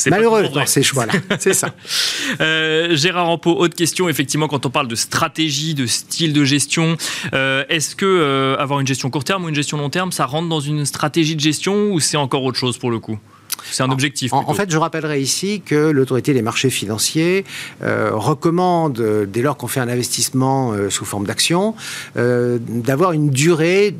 malheureux 0.09 0.47
dans 0.49 0.65
ces 0.65 0.83
choix-là. 0.83 1.13
C'est 1.39 1.53
ça. 1.53 1.73
Euh, 2.39 2.95
Gérard 2.95 3.27
Rampeau, 3.27 3.55
autre 3.57 3.75
question. 3.75 4.09
Effectivement, 4.09 4.47
quand 4.47 4.65
on 4.65 4.69
parle 4.69 4.87
de 4.87 4.95
stratégie, 4.95 5.73
de 5.73 5.85
style 5.85 6.33
de 6.33 6.43
gestion, 6.43 6.97
euh, 7.33 7.63
est-ce 7.69 7.95
que 7.95 8.05
euh, 8.05 8.55
avoir 8.57 8.79
une 8.79 8.87
gestion 8.87 9.09
court 9.09 9.23
terme 9.23 9.45
ou 9.45 9.49
une 9.49 9.55
gestion 9.55 9.77
long 9.77 9.89
terme, 9.89 10.11
ça 10.11 10.25
rentre 10.25 10.49
dans 10.49 10.59
une 10.59 10.85
stratégie 10.85 11.35
de 11.35 11.41
gestion 11.41 11.91
ou 11.91 11.99
c'est 11.99 12.17
encore 12.17 12.43
autre 12.43 12.57
chose 12.57 12.77
pour 12.77 12.91
le 12.91 12.99
coup? 12.99 13.19
C'est 13.69 13.83
un 13.83 13.91
objectif. 13.91 14.33
En, 14.33 14.53
fait, 14.53 14.71
je 14.71 14.77
rappellerai 14.77 15.21
ici 15.21 15.61
que 15.65 15.89
l'autorité 15.89 16.33
des 16.33 16.41
marchés 16.41 16.69
financiers 16.69 17.45
recommande, 17.81 19.25
dès 19.27 19.41
lors 19.41 19.57
qu'on 19.57 19.67
fait 19.67 19.79
un 19.79 19.89
investissement 19.89 20.73
sous 20.89 21.05
forme 21.05 21.25
d'action, 21.25 21.75
d'avoir 22.15 23.11
une 23.11 23.29
durée 23.29 23.95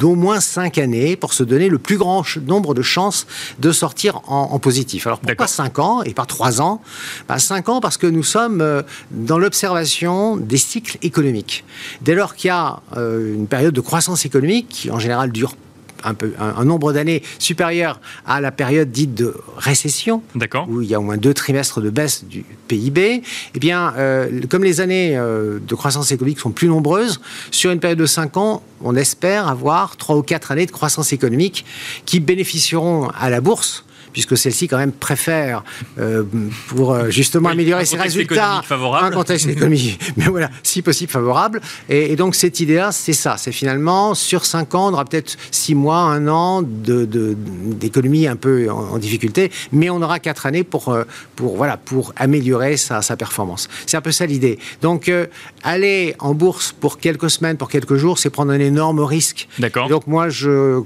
d'au 0.00 0.14
moins 0.14 0.40
5 0.40 0.78
années 0.78 1.14
pour 1.14 1.34
se 1.34 1.42
donner 1.42 1.68
le 1.68 1.78
plus 1.78 1.98
grand 1.98 2.24
nombre 2.46 2.74
de 2.74 2.82
chances 2.82 3.26
de 3.58 3.70
sortir 3.70 4.22
en, 4.26 4.58
positif. 4.58 5.06
Alors 5.06 5.20
pourquoi 5.20 5.46
5 5.46 5.78
ans 5.78 6.02
et 6.02 6.14
pas 6.14 6.24
3 6.24 6.62
ans? 6.62 6.80
5 7.36 7.66
ben, 7.66 7.72
ans 7.72 7.80
parce 7.80 7.98
que 7.98 8.06
nous 8.06 8.22
sommes 8.22 8.60
euh, 8.60 8.82
dans 9.10 9.38
l'observation 9.38 10.36
des 10.36 10.56
cycles 10.56 10.98
économiques. 11.02 11.64
Dès 12.00 12.14
lors 12.14 12.34
qu'il 12.34 12.48
y 12.48 12.50
a 12.50 12.80
euh, 12.96 13.34
une 13.34 13.46
période 13.46 13.74
de 13.74 13.80
croissance 13.80 14.24
économique 14.24 14.68
qui 14.68 14.90
en 14.90 14.98
général 14.98 15.32
dure 15.32 15.54
un, 16.04 16.14
peu, 16.14 16.32
un, 16.38 16.64
nombre 16.64 16.92
d'années 16.92 17.22
supérieur 17.38 18.00
à 18.26 18.40
la 18.40 18.52
période 18.52 18.90
dite 18.90 19.14
de 19.14 19.34
récession, 19.56 20.22
où 20.68 20.82
il 20.82 20.88
y 20.88 20.94
a 20.94 21.00
au 21.00 21.02
moins 21.02 21.16
deux 21.16 21.34
trimestres 21.34 21.80
de 21.80 21.90
baisse 21.90 22.24
du 22.24 22.44
PIB, 22.68 23.22
eh 23.54 23.58
bien, 23.58 23.94
euh, 23.96 24.40
comme 24.48 24.64
les 24.64 24.80
années 24.80 25.16
euh, 25.16 25.58
de 25.60 25.74
croissance 25.74 26.12
économique 26.12 26.38
sont 26.38 26.52
plus 26.52 26.68
nombreuses, 26.68 27.20
sur 27.50 27.70
une 27.70 27.80
période 27.80 27.98
de 27.98 28.06
5 28.06 28.36
ans, 28.36 28.62
on 28.82 28.96
espère 28.96 29.48
avoir 29.48 29.96
3 29.96 30.16
ou 30.16 30.22
4 30.22 30.52
années 30.52 30.66
de 30.66 30.70
croissance 30.70 31.12
économique 31.12 31.64
qui 32.06 32.20
bénéficieront 32.20 33.08
à 33.18 33.30
la 33.30 33.40
bourse 33.40 33.84
puisque 34.12 34.36
celle-ci 34.36 34.68
quand 34.68 34.78
même 34.78 34.92
préfère 34.92 35.64
euh, 35.98 36.24
pour 36.68 36.92
euh, 36.92 37.10
justement 37.10 37.50
améliorer 37.50 37.84
ses 37.84 37.96
résultats 37.96 38.62
un 39.02 39.10
contexte 39.10 39.46
économique, 39.48 39.98
mais 40.16 40.26
voilà, 40.26 40.50
si 40.62 40.82
possible 40.82 41.10
favorable. 41.10 41.60
Et, 41.88 42.16
donc 42.16 42.34
cette 42.34 42.60
idée-là, 42.60 42.92
c'est 42.92 43.12
ça, 43.12 43.36
c'est 43.38 43.52
finalement 43.52 44.14
sur 44.14 44.44
5 44.44 44.74
ans, 44.74 44.88
on 44.88 44.92
aura 44.92 45.04
peut-être 45.04 45.36
6 45.50 45.74
mois, 45.74 45.98
1 45.98 46.28
an 46.28 46.62
d'économie 46.62 48.24
de, 48.24 48.28
un 48.28 48.36
peu 48.36 48.70
en, 48.70 48.98
difficulté, 48.98 49.50
mais 49.72 49.90
on 49.90 50.02
aura 50.02 50.18
4 50.18 50.46
années 50.46 50.64
pour, 50.64 50.88
euh, 50.88 51.04
pour, 51.36 51.56
voilà, 51.56 51.76
pour 51.76 52.12
améliorer 52.16 52.76
sa, 52.76 53.02
sa 53.02 53.16
performance. 53.16 53.68
C'est 53.86 53.96
un 53.96 54.02
peu 54.02 54.12
ça 54.12 54.26
l'idée. 54.26 54.58
Donc 54.82 55.10
aller 55.62 56.14
en 56.18 56.34
bourse 56.34 56.72
pour 56.72 56.98
quelques 56.98 57.30
semaines, 57.30 57.56
pour 57.56 57.68
quelques 57.68 57.96
jours, 57.96 58.18
c'est 58.18 58.30
prendre 58.30 58.52
un 58.52 58.60
énorme 58.60 59.00
risque. 59.00 59.48
D'accord. 59.58 59.88
Donc 59.88 60.06
moi, 60.06 60.28
je 60.28 60.80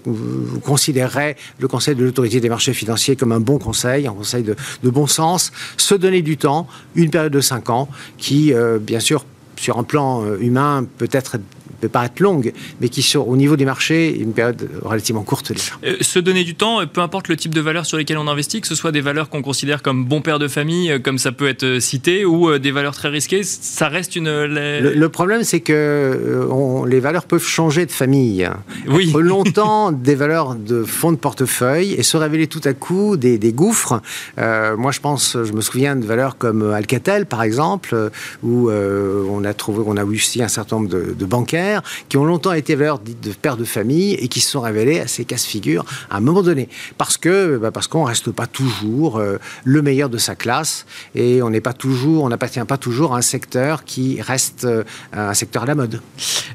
considérerais 0.64 1.36
le 1.58 1.68
Conseil 1.68 1.94
de 1.94 2.04
l'autorité 2.04 2.40
des 2.40 2.48
marchés 2.48 2.72
financiers 2.72 3.13
comme 3.16 3.32
un 3.32 3.40
bon 3.40 3.58
conseil, 3.58 4.06
un 4.06 4.12
conseil 4.12 4.42
de, 4.42 4.56
bon 4.82 5.06
sens, 5.06 5.52
se 5.76 5.94
donner 5.94 6.22
du 6.22 6.36
temps, 6.36 6.66
une 6.94 7.10
période 7.10 7.32
de 7.32 7.40
5 7.40 7.70
ans, 7.70 7.88
qui, 8.18 8.52
euh, 8.52 8.78
bien 8.78 9.00
sûr, 9.00 9.24
sur 9.56 9.78
un 9.78 9.84
plan 9.84 10.24
euh, 10.24 10.38
humain, 10.40 10.86
peut 10.98 11.08
être 11.12 11.36
peut 11.84 11.88
paraître 11.90 12.22
longue, 12.22 12.52
mais 12.80 12.88
qui, 12.88 13.02
sur, 13.02 13.28
au 13.28 13.36
niveau 13.36 13.56
des 13.56 13.64
marchés, 13.64 14.16
une 14.18 14.32
période 14.32 14.68
relativement 14.82 15.22
courte 15.22 15.52
déjà. 15.52 15.74
se 16.00 16.18
donner 16.18 16.44
du 16.44 16.54
temps, 16.54 16.86
peu 16.86 17.00
importe 17.00 17.28
le 17.28 17.36
type 17.36 17.54
de 17.54 17.60
valeur 17.60 17.84
sur 17.84 17.98
lesquelles 17.98 18.18
on 18.18 18.28
investit, 18.28 18.60
que 18.60 18.66
ce 18.66 18.74
soit 18.74 18.92
des 18.92 19.00
valeurs 19.00 19.28
qu'on 19.28 19.42
considère 19.42 19.82
comme 19.82 20.04
bon 20.04 20.22
père 20.22 20.38
de 20.38 20.48
famille, 20.48 21.00
comme 21.02 21.18
ça 21.18 21.32
peut 21.32 21.48
être 21.48 21.78
cité, 21.80 22.24
ou 22.24 22.58
des 22.58 22.70
valeurs 22.70 22.94
très 22.94 23.08
risquées, 23.08 23.42
ça 23.42 23.88
reste 23.88 24.16
une. 24.16 24.44
Le, 24.44 25.06
problème, 25.08 25.44
c'est 25.44 25.60
que 25.60 26.48
les 26.88 27.00
valeurs 27.00 27.24
peuvent 27.24 27.44
changer 27.44 27.86
de 27.86 27.92
famille. 27.92 28.48
Oui. 28.88 29.10
Être 29.10 29.20
longtemps 29.20 29.92
des 29.92 30.14
valeurs 30.14 30.54
de 30.54 30.84
fonds 30.84 31.12
de 31.12 31.16
portefeuille 31.16 31.92
et 31.92 32.02
se 32.02 32.16
révéler 32.16 32.46
tout 32.46 32.62
à 32.64 32.72
coup 32.72 33.16
des, 33.16 33.38
gouffres. 33.52 34.00
moi, 34.38 34.90
je 34.90 35.00
pense, 35.00 35.36
je 35.42 35.52
me 35.52 35.60
souviens 35.60 35.96
de 35.96 36.04
valeurs 36.04 36.38
comme 36.38 36.72
Alcatel, 36.72 37.26
par 37.26 37.42
exemple, 37.42 38.10
où 38.42 38.70
on 38.70 39.44
a 39.44 39.54
trouvé, 39.54 39.82
on 39.86 39.96
a 39.96 40.04
aussi 40.04 40.42
un 40.42 40.48
certain 40.48 40.76
nombre 40.76 40.88
de, 40.88 41.24
bancaires 41.24 41.73
qui 42.08 42.16
ont 42.16 42.24
longtemps 42.24 42.52
été 42.52 42.74
valeurs 42.74 42.98
dites 42.98 43.22
de 43.22 43.32
pères 43.32 43.56
de 43.56 43.64
famille 43.64 44.14
et 44.14 44.28
qui 44.28 44.40
se 44.40 44.50
sont 44.50 44.60
révélés 44.60 45.00
assez 45.00 45.24
casse-figure 45.24 45.84
à 46.10 46.16
un 46.16 46.20
moment 46.20 46.42
donné. 46.42 46.68
Parce 46.98 47.16
que, 47.16 47.58
bah, 47.58 47.70
parce 47.70 47.88
reste 48.04 48.30
pas 48.32 48.46
toujours 48.46 49.18
euh, 49.18 49.38
le 49.64 49.82
meilleur 49.82 50.08
de 50.08 50.18
sa 50.18 50.34
classe 50.34 50.86
et 51.14 51.42
on 51.42 51.50
n'est 51.50 51.60
pas 51.60 51.72
toujours, 51.72 52.24
on 52.24 52.28
n'appartient 52.28 52.60
pas 52.66 52.76
toujours 52.76 53.14
à 53.14 53.18
un 53.18 53.22
secteur 53.22 53.84
qui 53.84 54.20
reste 54.20 54.64
euh, 54.64 54.84
un 55.12 55.34
secteur 55.34 55.62
à 55.62 55.66
la 55.66 55.74
mode. 55.74 56.00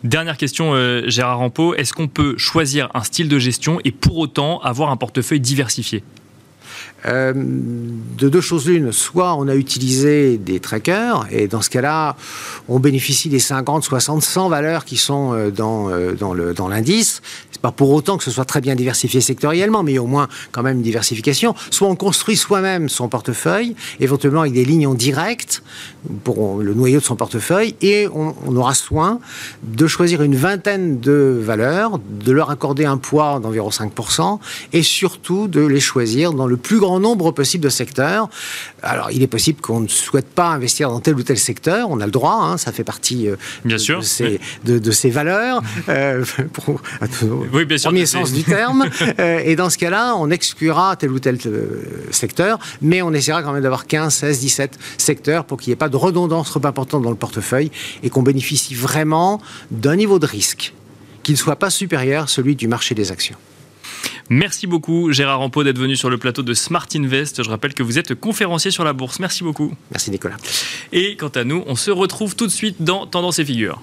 Dernière 0.03 0.37
question, 0.37 0.73
euh, 0.73 1.03
Gérard 1.07 1.39
Rampeau. 1.39 1.75
Est-ce 1.75 1.93
qu'on 1.93 2.07
peut 2.07 2.37
choisir 2.37 2.89
un 2.93 3.03
style 3.03 3.29
de 3.29 3.39
gestion 3.39 3.79
et 3.83 3.91
pour 3.91 4.17
autant 4.17 4.59
avoir 4.59 4.89
un 4.89 4.97
portefeuille 4.97 5.39
diversifié? 5.39 6.03
Euh, 7.05 7.33
de 7.33 8.29
deux 8.29 8.41
choses 8.41 8.67
l'une, 8.67 8.91
soit 8.91 9.35
on 9.35 9.47
a 9.47 9.55
utilisé 9.55 10.37
des 10.37 10.59
trackers, 10.59 11.27
et 11.31 11.47
dans 11.47 11.61
ce 11.61 11.69
cas-là, 11.69 12.17
on 12.67 12.79
bénéficie 12.79 13.29
des 13.29 13.39
50, 13.39 13.83
60, 13.83 14.21
100 14.21 14.49
valeurs 14.49 14.85
qui 14.85 14.97
sont 14.97 15.33
euh, 15.33 15.49
dans, 15.49 15.89
euh, 15.89 16.13
dans 16.53 16.67
l'indice. 16.67 17.21
C'est 17.51 17.61
pas 17.61 17.71
pour 17.71 17.91
autant 17.91 18.17
que 18.17 18.23
ce 18.23 18.31
soit 18.31 18.45
très 18.45 18.61
bien 18.61 18.75
diversifié 18.75 19.21
sectoriellement, 19.21 19.83
mais 19.83 19.97
au 19.97 20.07
moins 20.07 20.27
quand 20.51 20.63
même 20.63 20.77
une 20.77 20.83
diversification. 20.83 21.55
Soit 21.71 21.87
on 21.87 21.95
construit 21.95 22.35
soi-même 22.35 22.89
son 22.89 23.07
portefeuille, 23.07 23.75
éventuellement 23.99 24.41
avec 24.41 24.53
des 24.53 24.65
lignes 24.65 24.87
en 24.87 24.93
direct 24.93 25.63
pour 26.23 26.61
le 26.61 26.73
noyau 26.73 26.99
de 26.99 27.05
son 27.05 27.15
portefeuille, 27.15 27.75
et 27.81 28.07
on, 28.13 28.35
on 28.45 28.55
aura 28.55 28.73
soin 28.73 29.19
de 29.63 29.87
choisir 29.87 30.21
une 30.21 30.35
vingtaine 30.35 30.99
de 30.99 31.39
valeurs, 31.41 31.99
de 31.99 32.31
leur 32.31 32.49
accorder 32.49 32.85
un 32.85 32.97
poids 32.97 33.39
d'environ 33.39 33.69
5%, 33.69 34.39
et 34.73 34.83
surtout 34.83 35.47
de 35.47 35.61
les 35.61 35.79
choisir 35.79 36.33
dans 36.33 36.47
le 36.47 36.57
plus 36.57 36.79
grand 36.79 36.88
nombre 36.97 37.31
possible 37.31 37.63
de 37.63 37.69
secteurs. 37.69 38.29
Alors, 38.81 39.11
il 39.11 39.21
est 39.21 39.27
possible 39.27 39.61
qu'on 39.61 39.81
ne 39.81 39.87
souhaite 39.87 40.29
pas 40.29 40.47
investir 40.47 40.89
dans 40.89 40.99
tel 40.99 41.13
ou 41.15 41.21
tel 41.21 41.37
secteur. 41.37 41.89
On 41.91 41.99
a 41.99 42.05
le 42.05 42.11
droit, 42.11 42.39
hein, 42.41 42.57
ça 42.57 42.71
fait 42.71 42.83
partie 42.83 43.27
euh, 43.27 43.35
bien 43.63 43.75
de, 43.75 43.81
sûr, 43.81 43.99
de, 43.99 44.05
ces, 44.05 44.39
de, 44.65 44.91
ces 44.91 45.11
valeurs, 45.11 45.61
euh, 45.89 46.25
pour, 46.53 46.81
oui, 47.53 47.65
bien 47.65 47.77
sûr, 47.77 47.89
premier 47.89 48.07
sens 48.07 48.33
du 48.33 48.43
terme. 48.43 48.87
Euh, 49.19 49.41
et 49.43 49.55
dans 49.55 49.69
ce 49.69 49.77
cas-là, 49.77 50.15
on 50.17 50.29
exclura 50.29 50.95
tel 50.95 51.11
ou 51.11 51.19
tel 51.19 51.37
secteur, 52.11 52.59
mais 52.81 53.01
on 53.01 53.11
essaiera 53.11 53.41
quand 53.43 53.51
même 53.51 53.63
d'avoir 53.63 53.87
15, 53.87 54.13
16, 54.13 54.39
17 54.39 54.79
secteurs 54.97 55.45
pour 55.45 55.59
qu'il 55.59 55.71
n'y 55.71 55.73
ait 55.73 55.77
pas 55.77 55.89
de 55.89 55.97
redondance 55.97 56.49
trop 56.49 56.65
importante 56.65 57.03
dans 57.03 57.09
le 57.09 57.15
portefeuille 57.15 57.71
et 58.03 58.09
qu'on 58.09 58.21
bénéficie 58.21 58.75
vraiment 58.75 59.41
d'un 59.71 59.95
niveau 59.95 60.19
de 60.19 60.25
risque 60.25 60.73
qui 61.23 61.31
ne 61.33 61.37
soit 61.37 61.57
pas 61.57 61.69
supérieur 61.69 62.23
à 62.23 62.27
celui 62.27 62.55
du 62.55 62.67
marché 62.67 62.95
des 62.95 63.11
actions. 63.11 63.37
Merci 64.29 64.67
beaucoup 64.67 65.11
Gérard 65.11 65.39
Rampeau 65.39 65.63
d'être 65.63 65.79
venu 65.79 65.95
sur 65.95 66.09
le 66.09 66.19
plateau 66.19 66.43
de 66.43 66.53
Smart 66.53 66.85
Invest. 66.95 67.43
Je 67.43 67.49
rappelle 67.49 67.73
que 67.73 67.81
vous 67.81 67.97
êtes 67.97 68.13
conférencier 68.13 68.69
sur 68.69 68.83
la 68.83 68.93
bourse. 68.93 69.19
Merci 69.19 69.43
beaucoup. 69.43 69.73
Merci 69.89 70.11
Nicolas. 70.11 70.37
Et 70.91 71.15
quant 71.15 71.29
à 71.29 71.43
nous, 71.43 71.63
on 71.65 71.75
se 71.75 71.89
retrouve 71.89 72.35
tout 72.35 72.45
de 72.45 72.51
suite 72.51 72.77
dans 72.79 73.07
Tendance 73.07 73.39
et 73.39 73.45
Figures. 73.45 73.81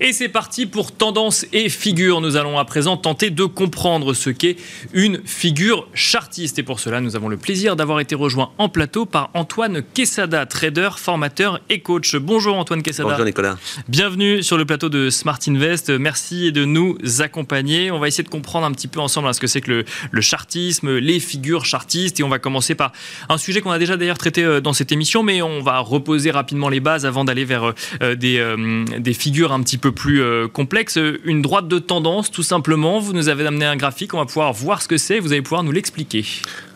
Et 0.00 0.12
c'est 0.12 0.28
parti 0.28 0.66
pour 0.66 0.92
tendance 0.92 1.46
et 1.52 1.68
figure. 1.68 2.20
Nous 2.20 2.36
allons 2.36 2.58
à 2.58 2.64
présent 2.64 2.96
tenter 2.96 3.30
de 3.30 3.44
comprendre 3.44 4.14
ce 4.14 4.30
qu'est 4.30 4.56
une 4.92 5.20
figure 5.24 5.86
chartiste. 5.92 6.58
Et 6.58 6.62
pour 6.62 6.80
cela, 6.80 7.00
nous 7.00 7.16
avons 7.16 7.28
le 7.28 7.36
plaisir 7.36 7.76
d'avoir 7.76 8.00
été 8.00 8.14
rejoint 8.14 8.52
en 8.58 8.68
plateau 8.68 9.06
par 9.06 9.30
Antoine 9.34 9.82
Quesada, 9.82 10.46
trader, 10.46 10.90
formateur 10.96 11.60
et 11.68 11.80
coach. 11.80 12.16
Bonjour 12.16 12.56
Antoine 12.56 12.82
Quesada. 12.82 13.10
Bonjour 13.10 13.24
Nicolas. 13.24 13.58
Bienvenue 13.88 14.42
sur 14.42 14.56
le 14.56 14.64
plateau 14.64 14.88
de 14.88 15.10
Smart 15.10 15.38
Invest. 15.46 15.90
Merci 15.90 16.52
de 16.52 16.64
nous 16.64 16.96
accompagner. 17.18 17.90
On 17.90 17.98
va 17.98 18.08
essayer 18.08 18.24
de 18.24 18.28
comprendre 18.28 18.66
un 18.66 18.72
petit 18.72 18.88
peu 18.88 19.00
ensemble 19.00 19.28
hein, 19.28 19.32
ce 19.32 19.40
que 19.40 19.46
c'est 19.46 19.60
que 19.60 19.84
le, 20.10 20.20
chartisme, 20.20 20.96
les 20.96 21.20
figures 21.20 21.64
chartistes. 21.64 22.20
Et 22.20 22.22
on 22.22 22.28
va 22.28 22.38
commencer 22.38 22.74
par 22.74 22.92
un 23.28 23.38
sujet 23.38 23.60
qu'on 23.60 23.70
a 23.70 23.78
déjà 23.78 23.96
d'ailleurs 23.96 24.18
traité 24.18 24.42
euh, 24.42 24.60
dans 24.60 24.72
cette 24.72 24.92
émission, 24.92 25.22
mais 25.22 25.42
on 25.42 25.60
va 25.60 25.80
reposer 25.80 26.30
rapidement 26.30 26.68
les 26.68 26.80
bases 26.80 27.04
avant 27.04 27.24
d'aller 27.24 27.44
vers 27.44 27.72
euh, 28.02 28.14
des, 28.14 28.38
euh, 28.38 28.84
des 28.98 29.12
figures 29.12 29.52
un 29.52 29.62
petit 29.62 29.78
peu 29.78 29.81
plus 29.90 30.22
euh, 30.22 30.48
complexe. 30.48 30.98
Une 31.24 31.42
droite 31.42 31.68
de 31.68 31.78
tendance, 31.78 32.30
tout 32.30 32.42
simplement. 32.42 33.00
Vous 33.00 33.12
nous 33.12 33.28
avez 33.28 33.46
amené 33.46 33.64
un 33.64 33.76
graphique, 33.76 34.14
on 34.14 34.18
va 34.18 34.26
pouvoir 34.26 34.52
voir 34.52 34.82
ce 34.82 34.88
que 34.88 34.96
c'est, 34.96 35.18
vous 35.18 35.32
allez 35.32 35.42
pouvoir 35.42 35.62
nous 35.62 35.72
l'expliquer. 35.72 36.24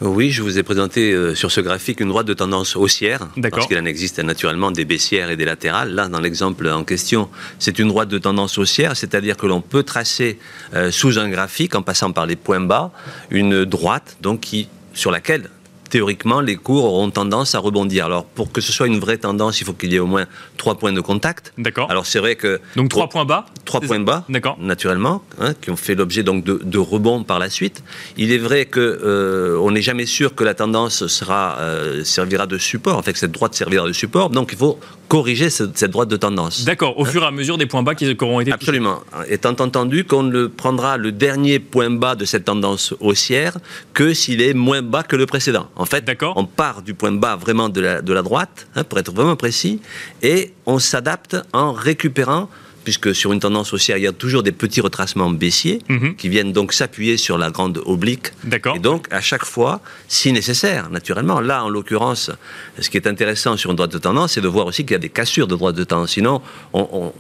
Oui, 0.01 0.31
je 0.31 0.43
vous 0.43 0.59
ai 0.59 0.63
présenté 0.63 1.13
euh, 1.13 1.35
sur 1.35 1.51
ce 1.51 1.61
graphique 1.61 2.01
une 2.01 2.09
droite 2.09 2.27
de 2.27 2.35
tendance 2.35 2.77
haussière, 2.77 3.29
parce 3.51 3.67
qu'il 3.67 3.79
en 3.79 3.85
existe 3.85 4.19
naturellement 4.19 4.71
des 4.71 4.85
baissières 4.85 5.31
et 5.31 5.37
des 5.37 5.45
latérales. 5.45 5.95
Là, 5.95 6.09
dans 6.09 6.21
l'exemple 6.21 6.69
en 6.69 6.85
question, 6.85 7.29
c'est 7.59 7.79
une 7.79 7.89
droite 7.89 8.09
de 8.09 8.19
tendance 8.19 8.59
haussière, 8.59 8.97
c'est-à-dire 8.97 9.37
que 9.37 9.47
l'on 9.47 9.61
peut 9.61 9.83
tracer 9.83 10.39
euh, 10.75 10.91
sous 10.91 11.19
un 11.19 11.29
graphique, 11.29 11.75
en 11.75 11.83
passant 11.83 12.13
par 12.13 12.27
les 12.27 12.37
points 12.37 12.61
bas, 12.61 12.93
une 13.31 13.65
droite 13.65 14.17
donc 14.21 14.41
qui 14.41 14.69
sur 14.95 15.11
laquelle 15.11 15.51
théoriquement, 15.89 16.41
les 16.41 16.57
cours 16.57 16.85
auront 16.85 17.11
tendance 17.11 17.55
à 17.55 17.59
rebondir. 17.59 18.07
Alors, 18.07 18.25
pour 18.25 18.53
que 18.53 18.61
ce 18.61 18.73
soit 18.73 18.87
une 18.87 18.99
vraie 18.99 19.19
tendance, 19.19 19.61
il 19.61 19.65
faut 19.65 19.73
qu'il 19.73 19.93
y 19.93 19.97
ait 19.97 20.01
au 20.01 20.07
moins 20.07 20.27
trois 20.57 20.77
points 20.77 20.93
de 20.93 21.01
contact. 21.01 21.53
D'accord. 21.59 21.91
Alors, 21.91 22.07
c'est 22.07 22.19
vrai 22.19 22.37
que. 22.37 22.61
Donc, 22.75 22.91
trois 22.91 23.09
points 23.09 23.25
bas 23.25 23.47
Trois 23.65 23.81
points 23.81 24.01
bas, 24.01 24.25
D'accord. 24.29 24.57
naturellement, 24.61 25.23
hein, 25.41 25.55
qui 25.61 25.71
ont 25.71 25.77
fait 25.77 25.95
l'objet 25.95 26.23
donc 26.23 26.45
de, 26.45 26.61
de 26.63 26.79
rebonds 26.79 27.25
par 27.25 27.39
la 27.39 27.51
suite. 27.51 27.83
Il 28.17 28.33
est 28.33 28.39
vrai 28.39 28.67
que 28.67 28.81
euh, 28.81 29.71
n'est 29.77 29.83
jamais 29.83 30.07
sûr 30.07 30.35
que 30.35 30.43
la 30.43 30.55
tendance 30.55 31.07
sera, 31.07 31.59
euh, 31.59 32.03
servira 32.03 32.47
de 32.47 32.57
support, 32.57 32.97
en 32.97 33.03
fait, 33.03 33.13
que 33.13 33.19
cette 33.19 33.33
droite 33.33 33.55
servira 33.55 33.87
de 33.87 33.93
support. 33.93 34.31
Donc, 34.31 34.51
il 34.53 34.59
faut 34.59 34.79
corriger 35.09 35.51
cette, 35.51 35.85
droite 35.85 36.09
de 36.09 36.17
tendance. 36.17 36.65
D'accord, 36.65 36.99
au 36.99 37.05
fur 37.05 37.23
et 37.23 37.27
à 37.27 37.31
mesure 37.31 37.59
des 37.59 37.67
points 37.67 37.83
bas 37.83 37.95
qui 37.95 38.17
auront 38.21 38.41
été. 38.41 38.53
Absolument. 38.53 39.01
Étant 39.29 39.51
entendu 39.51 40.05
qu'on 40.05 40.23
ne 40.23 40.47
prendra 40.47 40.97
le 40.97 41.13
dernier 41.13 41.59
point 41.59 41.91
bas 41.91 42.15
de 42.15 42.25
cette 42.25 42.45
tendance 42.47 42.95
haussière 43.01 43.59
que 43.95 44.15
s'il 44.15 44.41
est 44.41 44.55
moins 44.55 44.83
bas 44.83 45.03
que 45.03 45.17
le 45.17 45.27
précédent. 45.27 45.69
En 45.77 45.85
fait, 45.85 46.05
on 46.35 46.47
part 46.47 46.83
du 46.83 46.95
point 46.95 47.13
bas 47.13 47.37
vraiment 47.37 47.69
de 47.69 47.81
la, 47.81 48.03
de 48.03 48.13
la 48.13 48.23
droite, 48.23 48.67
hein, 48.75 48.85
pour 48.85 48.99
être 48.99 49.13
vraiment 49.13 49.37
précis, 49.37 49.81
et 50.23 50.53
on 50.65 50.79
s'adapte 50.79 51.37
en 51.53 51.73
récupérant 51.73 52.49
puisque 52.87 53.13
sur 53.17 53.33
une 53.33 53.41
tendance 53.41 53.73
haussière, 53.73 53.97
il 53.97 54.05
y 54.05 54.07
a 54.07 54.13
toujours 54.13 54.45
des 54.45 54.53
petits 54.53 54.81
retracements 54.81 55.29
baissiers 55.29 55.81
mhm. 55.89 56.15
qui 56.15 56.29
viennent 56.29 56.53
donc 56.53 56.73
s'appuyer 56.73 57.17
sur 57.17 57.37
la 57.37 57.51
grande 57.51 57.83
oblique. 57.85 58.29
D'accord. 58.45 58.77
Et 58.77 58.79
donc, 58.79 59.09
à 59.11 59.21
chaque 59.21 59.45
fois, 59.45 59.81
si 60.07 60.33
nécessaire, 60.33 60.89
naturellement. 60.89 61.41
Là, 61.41 61.65
en 61.65 61.69
l'occurrence, 61.69 62.31
ce 62.79 62.89
qui 62.89 62.97
est 62.97 63.09
intéressant 63.09 63.57
sur 63.57 63.71
une 63.71 63.77
droite 63.77 63.91
de 63.91 63.99
tendance, 63.99 64.35
c'est 64.35 64.41
de 64.41 64.47
voir 64.47 64.67
aussi 64.67 64.85
qu'il 64.85 64.93
y 64.93 64.95
a 64.95 65.01
des 65.01 65.09
cassures 65.09 65.49
de 65.49 65.57
droite 65.57 65.75
de 65.75 65.83
tendance. 65.83 66.13
Sinon, 66.13 66.43
on, 66.75 66.87
on 66.93 67.13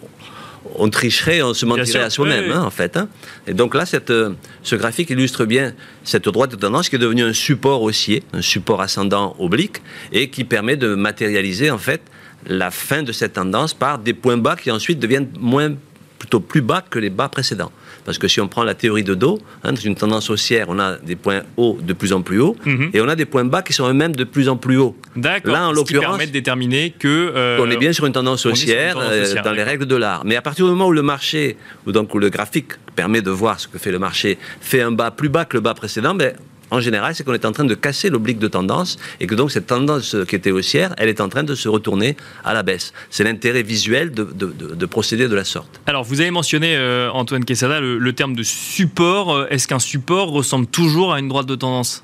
tricherait, 0.90 1.42
on 1.42 1.54
se 1.54 1.66
mentirait 1.66 2.04
à 2.04 2.10
soi-même, 2.10 2.50
hein, 2.50 2.62
en 2.62 2.70
fait. 2.70 2.96
Hein. 2.96 3.08
Et 3.46 3.54
donc 3.54 3.74
là, 3.74 3.86
cette, 3.86 4.10
euh, 4.10 4.34
ce 4.62 4.76
graphique 4.76 5.10
illustre 5.10 5.44
bien 5.44 5.72
cette 6.04 6.28
droite 6.28 6.50
de 6.50 6.56
tendance 6.56 6.88
qui 6.88 6.96
est 6.96 7.00
devenue 7.00 7.22
un 7.22 7.32
support 7.32 7.82
haussier, 7.82 8.22
un 8.32 8.42
support 8.42 8.80
ascendant 8.80 9.36
oblique, 9.38 9.82
et 10.12 10.30
qui 10.30 10.44
permet 10.44 10.76
de 10.76 10.94
matérialiser, 10.94 11.70
en 11.70 11.78
fait, 11.78 12.00
la 12.46 12.70
fin 12.70 13.02
de 13.02 13.12
cette 13.12 13.34
tendance 13.34 13.74
par 13.74 13.98
des 13.98 14.14
points 14.14 14.36
bas 14.36 14.56
qui 14.56 14.70
ensuite 14.70 14.98
deviennent 14.98 15.28
moins, 15.38 15.74
plutôt 16.18 16.40
plus 16.40 16.62
bas 16.62 16.84
que 16.88 16.98
les 16.98 17.10
bas 17.10 17.28
précédents. 17.28 17.72
Parce 18.06 18.18
que 18.18 18.28
si 18.28 18.40
on 18.40 18.46
prend 18.46 18.62
la 18.62 18.74
théorie 18.74 19.02
de 19.02 19.14
dos, 19.14 19.40
hein, 19.64 19.72
dans 19.72 19.80
une 19.80 19.96
tendance 19.96 20.30
haussière, 20.30 20.66
on 20.68 20.78
a 20.78 20.96
des 20.96 21.16
points 21.16 21.42
hauts 21.56 21.76
de 21.82 21.92
plus 21.92 22.12
en 22.12 22.22
plus 22.22 22.40
hauts, 22.40 22.56
mhm. 22.64 22.90
et 22.94 23.00
on 23.00 23.08
a 23.08 23.16
des 23.16 23.26
points 23.26 23.44
bas 23.44 23.62
qui 23.62 23.72
sont 23.72 23.88
eux-mêmes 23.88 24.14
de 24.14 24.22
plus 24.22 24.48
en 24.48 24.56
plus 24.56 24.78
hauts. 24.78 24.96
D'accord. 25.16 25.52
Là, 25.52 25.68
en 25.68 25.72
l'occurrence, 25.72 26.06
permet 26.06 26.26
de 26.26 26.32
déterminer 26.32 26.94
que 26.96 27.32
euh, 27.34 27.58
on 27.60 27.68
est 27.68 27.76
bien 27.76 27.92
sur 27.92 28.06
une 28.06 28.12
tendance 28.12 28.46
haussière, 28.46 28.96
euh, 28.98 29.34
dans 29.42 29.52
les 29.52 29.64
règles 29.64 29.86
de 29.86 29.96
l'art. 29.96 30.24
Mais 30.24 30.36
à 30.36 30.42
partir 30.42 30.64
du 30.64 30.70
moment 30.70 30.86
où 30.86 30.92
le 30.92 31.02
marché, 31.02 31.56
ou 31.86 31.92
donc 31.92 32.14
où 32.14 32.18
le 32.20 32.30
graphique 32.30 32.72
permet 32.94 33.22
de 33.22 33.30
voir 33.30 33.58
ce 33.58 33.66
que 33.66 33.78
fait 33.78 33.90
le 33.90 33.98
marché, 33.98 34.38
fait 34.60 34.80
un 34.80 34.92
bas 34.92 35.10
plus 35.10 35.28
bas 35.28 35.44
que 35.44 35.56
le 35.56 35.60
bas 35.60 35.74
précédent, 35.74 36.14
ben, 36.14 36.32
en 36.70 36.80
général, 36.80 37.14
c'est 37.14 37.24
qu'on 37.24 37.34
est 37.34 37.44
en 37.44 37.52
train 37.52 37.64
de 37.64 37.74
casser 37.74 38.10
l'oblique 38.10 38.38
de 38.38 38.48
tendance 38.48 38.98
et 39.20 39.26
que 39.26 39.34
donc 39.34 39.52
cette 39.52 39.66
tendance 39.66 40.16
qui 40.28 40.34
était 40.34 40.50
haussière, 40.50 40.94
elle 40.98 41.08
est 41.08 41.20
en 41.20 41.28
train 41.28 41.42
de 41.42 41.54
se 41.54 41.68
retourner 41.68 42.16
à 42.44 42.54
la 42.54 42.62
baisse. 42.62 42.92
C'est 43.10 43.24
l'intérêt 43.24 43.62
visuel 43.62 44.12
de, 44.12 44.86
procéder 44.86 45.28
de 45.28 45.34
la 45.34 45.44
sorte. 45.44 45.80
Alors, 45.86 46.04
vous 46.04 46.20
avez 46.20 46.30
mentionné, 46.30 46.76
euh, 46.76 47.10
Antoine 47.10 47.44
Quesada, 47.44 47.80
le, 47.80 48.12
terme 48.12 48.34
de 48.34 48.42
support. 48.42 49.34
Euh, 49.34 49.46
est-ce 49.50 49.68
qu'un 49.68 49.78
support 49.78 50.30
ressemble 50.30 50.66
toujours 50.66 51.12
à 51.12 51.20
une 51.20 51.28
droite 51.28 51.46
de 51.46 51.54
tendance? 51.54 52.02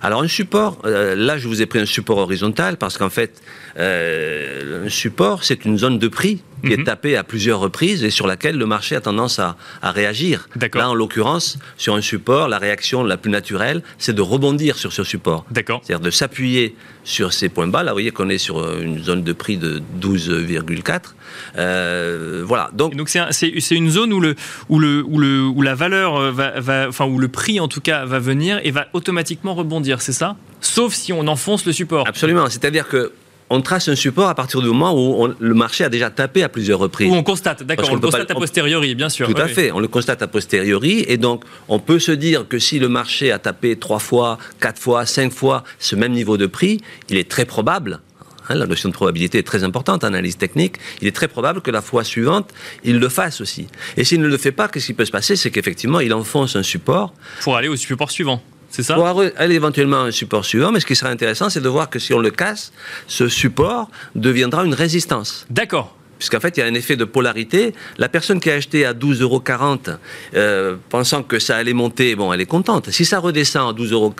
Alors 0.00 0.22
un 0.22 0.28
support, 0.28 0.78
euh, 0.84 1.16
là 1.16 1.38
je 1.38 1.48
vous 1.48 1.60
ai 1.60 1.66
pris 1.66 1.80
un 1.80 1.84
support 1.84 2.18
horizontal 2.18 2.76
parce 2.76 2.98
qu'en 2.98 3.10
fait, 3.10 3.42
un 3.76 4.88
support 4.88 5.42
c'est 5.42 5.64
une 5.64 5.76
zone 5.76 5.98
de 5.98 6.06
prix 6.06 6.40
qui 6.64 6.72
est 6.72 6.78
mhm. 6.78 6.84
tapée 6.84 7.16
à 7.16 7.24
plusieurs 7.24 7.60
reprises 7.60 8.04
et 8.04 8.10
sur 8.10 8.26
laquelle 8.26 8.56
le 8.56 8.66
marché 8.66 8.96
a 8.96 9.00
tendance 9.00 9.38
à, 9.38 9.56
réagir. 9.82 10.48
Là, 10.74 10.90
en 10.90 10.94
l'occurrence, 10.94 11.58
sur 11.76 11.94
un 11.94 12.00
support, 12.00 12.48
la 12.48 12.58
réaction 12.58 13.02
la 13.04 13.16
plus 13.16 13.30
naturelle, 13.30 13.82
c'est 13.98 14.14
de 14.14 14.22
rebondir 14.22 14.76
sur 14.76 14.92
ce 14.92 15.04
support. 15.04 15.44
C'est-à-dire 15.54 16.00
de 16.00 16.10
s'appuyer 16.10 16.74
sur 17.04 17.32
ces 17.32 17.48
points 17.48 17.66
bas. 17.66 17.82
Là, 17.82 17.92
vous 17.92 17.96
voyez 17.96 18.10
qu'on 18.10 18.28
est 18.28 18.38
sur 18.38 18.58
euh, 18.58 18.82
une 18.82 19.02
zone 19.02 19.22
de 19.22 19.32
prix 19.32 19.56
de 19.56 19.82
12,4. 20.00 21.00
Euh, 21.56 22.42
voilà. 22.46 22.70
Donc, 22.74 22.94
donc 22.94 23.08
c'est 23.08 23.58
une 23.70 23.90
zone 23.90 24.12
où, 24.12 24.20
le, 24.20 24.34
où, 24.68 24.78
le, 24.78 25.02
où, 25.06 25.18
le, 25.18 25.42
où 25.42 25.62
la 25.62 25.74
valeur 25.74 26.16
euh, 26.16 26.30
va, 26.30 26.86
enfin 26.88 27.06
où 27.06 27.18
le 27.18 27.28
prix 27.28 27.60
en 27.60 27.68
tout 27.68 27.80
cas 27.80 28.04
va 28.04 28.18
venir 28.18 28.60
et 28.62 28.70
va 28.70 28.88
automatiquement 28.92 29.54
rebondir, 29.54 30.02
c'est 30.02 30.12
ça? 30.12 30.36
Sauf 30.60 30.92
si 30.92 31.12
on 31.12 31.26
enfonce 31.26 31.64
le 31.64 31.72
support. 31.72 32.06
Absolument. 32.06 32.48
C'est-à-dire 32.50 32.88
que 32.88 33.12
on 33.50 33.60
trace 33.62 33.88
un 33.88 33.96
support 33.96 34.28
à 34.28 34.34
partir 34.34 34.60
du 34.60 34.68
moment 34.68 34.94
où 34.94 35.28
le 35.38 35.54
marché 35.54 35.84
a 35.84 35.88
déjà 35.88 36.10
tapé 36.10 36.42
à 36.42 36.48
plusieurs 36.48 36.78
reprises. 36.78 37.10
Où 37.10 37.14
on 37.14 37.22
constate, 37.22 37.62
d'accord, 37.62 37.88
on 37.90 37.94
le 37.94 38.00
constate 38.00 38.30
a 38.30 38.34
posteriori, 38.34 38.94
bien 38.94 39.08
sûr. 39.08 39.26
Tout 39.28 39.40
à 39.40 39.48
fait, 39.48 39.72
on 39.72 39.80
le 39.80 39.88
constate 39.88 40.22
a 40.22 40.26
posteriori, 40.26 41.04
et 41.08 41.16
donc 41.16 41.44
on 41.68 41.78
peut 41.78 41.98
se 41.98 42.12
dire 42.12 42.46
que 42.48 42.58
si 42.58 42.78
le 42.78 42.88
marché 42.88 43.32
a 43.32 43.38
tapé 43.38 43.76
trois 43.76 43.98
fois, 43.98 44.38
quatre 44.60 44.80
fois, 44.80 45.06
cinq 45.06 45.32
fois 45.32 45.64
ce 45.78 45.96
même 45.96 46.12
niveau 46.12 46.36
de 46.36 46.46
prix, 46.46 46.80
il 47.08 47.16
est 47.16 47.28
très 47.28 47.44
probable 47.44 48.00
hein, 48.48 48.54
la 48.54 48.66
notion 48.66 48.88
de 48.88 48.94
probabilité 48.94 49.38
est 49.38 49.46
très 49.46 49.64
importante 49.64 50.04
en 50.04 50.08
analyse 50.08 50.36
technique. 50.36 50.76
Il 51.00 51.08
est 51.08 51.14
très 51.14 51.28
probable 51.28 51.60
que 51.60 51.70
la 51.70 51.82
fois 51.82 52.04
suivante, 52.04 52.50
il 52.84 52.98
le 52.98 53.08
fasse 53.08 53.40
aussi. 53.40 53.66
Et 53.96 54.04
s'il 54.04 54.20
ne 54.20 54.28
le 54.28 54.38
fait 54.38 54.52
pas, 54.52 54.68
qu'est-ce 54.68 54.86
qui 54.86 54.94
peut 54.94 55.04
se 55.04 55.10
passer? 55.10 55.36
C'est 55.36 55.50
qu'effectivement, 55.50 56.00
il 56.00 56.14
enfonce 56.14 56.56
un 56.56 56.62
support. 56.62 57.12
Pour 57.42 57.56
aller 57.56 57.68
au 57.68 57.76
support 57.76 58.10
suivant. 58.10 58.42
C'est 58.70 58.82
ça 58.82 58.94
Pour 58.94 59.06
aller 59.06 59.54
éventuellement 59.54 60.02
à 60.02 60.06
un 60.06 60.10
support 60.10 60.44
suivant, 60.44 60.72
mais 60.72 60.80
ce 60.80 60.86
qui 60.86 60.96
serait 60.96 61.10
intéressant, 61.10 61.48
c'est 61.48 61.60
de 61.60 61.68
voir 61.68 61.88
que 61.88 61.98
si 61.98 62.12
on 62.12 62.18
le 62.18 62.30
casse, 62.30 62.72
ce 63.06 63.28
support 63.28 63.90
deviendra 64.14 64.64
une 64.64 64.74
résistance. 64.74 65.46
D'accord 65.50 65.94
puisqu'en 66.18 66.40
fait, 66.40 66.56
il 66.56 66.60
y 66.60 66.62
a 66.62 66.66
un 66.66 66.74
effet 66.74 66.96
de 66.96 67.04
polarité. 67.04 67.74
La 67.96 68.08
personne 68.08 68.40
qui 68.40 68.50
a 68.50 68.54
acheté 68.54 68.84
à 68.84 68.92
12,40 68.92 69.22
euros, 69.22 69.42
euh, 70.34 70.76
pensant 70.90 71.22
que 71.22 71.38
ça 71.38 71.56
allait 71.56 71.72
monter, 71.72 72.16
bon, 72.16 72.32
elle 72.32 72.40
est 72.40 72.46
contente. 72.46 72.90
Si 72.90 73.04
ça 73.04 73.20
redescend 73.20 73.70
à 73.70 73.80
12,40 73.80 73.92
euros, 73.92 74.14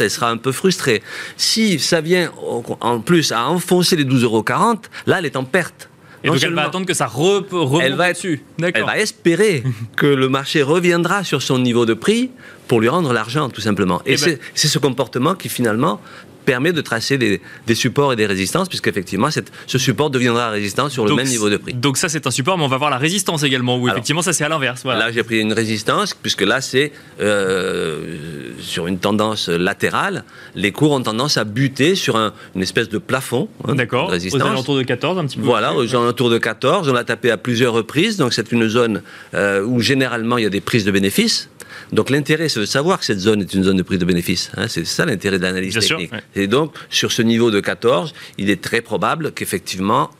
elle 0.00 0.10
sera 0.10 0.30
un 0.30 0.36
peu 0.36 0.52
frustrée. 0.52 1.02
Si 1.36 1.78
ça 1.78 2.00
vient 2.00 2.32
en 2.80 3.00
plus 3.00 3.32
à 3.32 3.46
enfoncer 3.48 3.96
les 3.96 4.04
12,40 4.04 4.22
euros, 4.24 4.44
là, 5.06 5.18
elle 5.18 5.26
est 5.26 5.36
en 5.36 5.44
perte. 5.44 5.88
Et 6.24 6.28
donc 6.28 6.42
elle 6.42 6.54
va 6.54 6.62
attendre 6.62 6.86
que 6.86 6.94
ça 6.94 7.06
remonte 7.06 7.82
elle 7.82 7.96
va 7.96 8.14
dessus. 8.14 8.42
Elle 8.58 8.84
va 8.84 8.98
espérer 8.98 9.62
que 9.96 10.06
le 10.06 10.30
marché 10.30 10.62
reviendra 10.62 11.22
sur 11.22 11.42
son 11.42 11.58
niveau 11.58 11.84
de 11.84 11.92
prix 11.92 12.30
pour 12.68 12.80
lui 12.80 12.88
rendre 12.88 13.12
l'argent, 13.12 13.48
tout 13.50 13.60
simplement. 13.60 14.00
Et, 14.06 14.14
eh 14.14 14.24
ben 14.24 14.38
c'est 14.54 14.68
ce 14.68 14.78
comportement 14.78 15.34
qui 15.34 15.48
finalement 15.48 16.00
permet 16.44 16.72
de 16.72 16.80
tracer 16.80 17.18
des, 17.18 17.40
supports 17.74 18.12
et 18.12 18.16
des 18.16 18.26
résistances, 18.26 18.68
puisqu'effectivement, 18.68 19.28
ce 19.66 19.78
support 19.78 20.10
deviendra 20.10 20.50
résistant 20.50 20.88
sur 20.88 21.06
le 21.06 21.14
même 21.14 21.26
niveau 21.26 21.50
de 21.50 21.56
prix. 21.56 21.74
Donc 21.74 21.96
ça, 21.96 22.08
c'est 22.08 22.26
un 22.26 22.30
support, 22.30 22.58
mais 22.58 22.64
on 22.64 22.68
va 22.68 22.76
voir 22.76 22.90
la 22.90 22.98
résistance 22.98 23.42
également, 23.42 23.78
où 23.78 23.88
effectivement, 23.88 24.22
ça, 24.22 24.32
c'est 24.32 24.44
à 24.44 24.48
l'inverse. 24.48 24.84
Là, 24.84 25.10
j'ai 25.12 25.22
pris 25.22 25.40
une 25.40 25.52
résistance, 25.52 26.14
puisque 26.14 26.42
là, 26.42 26.60
c'est 26.60 26.92
euh, 27.20 28.18
sur 28.60 28.86
une 28.86 28.98
tendance 28.98 29.48
latérale. 29.48 30.24
Les 30.54 30.72
cours 30.72 30.92
ont 30.92 31.02
tendance 31.02 31.36
à 31.36 31.44
buter 31.44 31.94
sur 31.94 32.16
une 32.16 32.62
espèce 32.62 32.88
de 32.88 32.98
plafond 32.98 33.48
hein, 33.66 33.74
D'accord, 33.74 34.10
aux 34.10 34.42
alentours 34.42 34.76
de 34.76 34.82
14, 34.82 35.18
un 35.18 35.26
petit 35.26 35.38
peu. 35.38 35.44
Voilà, 35.44 35.74
aux 35.74 35.94
alentours 35.94 36.30
de 36.30 36.38
14. 36.38 36.88
On 36.88 36.92
l'a 36.92 37.04
tapé 37.04 37.30
à 37.30 37.36
plusieurs 37.36 37.72
reprises, 37.72 38.16
donc 38.16 38.32
c'est 38.32 38.52
une 38.52 38.68
zone 38.68 39.02
euh, 39.34 39.64
où 39.64 39.80
généralement, 39.80 40.38
il 40.38 40.44
y 40.44 40.46
a 40.46 40.50
des 40.50 40.60
prises 40.60 40.84
de 40.84 40.90
bénéfices. 40.90 41.48
Donc 41.92 42.10
l'intérêt, 42.10 42.48
c'est 42.48 42.60
de 42.60 42.66
savoir 42.66 42.98
que 42.98 43.04
cette 43.04 43.20
zone 43.20 43.42
est 43.42 43.54
une 43.54 43.64
zone 43.64 43.76
de 43.76 43.82
prise 43.82 43.98
de 43.98 44.04
bénéfice. 44.04 44.50
Hein. 44.56 44.66
c'est 44.68 44.84
ça 44.84 45.04
l'intérêt 45.04 45.38
de 45.38 45.42
l'analyse 45.42 45.74
technique. 45.74 46.10
Et 46.36 46.46
donc, 46.46 46.74
sur 46.90 47.12
ce 47.12 47.22
niveau 47.22 47.50
de 47.50 47.60
14, 47.60 48.14
il 48.38 48.50
est 48.50 48.62
très 48.62 48.80
probable 48.80 49.32
qu'effectivement, 49.32 50.10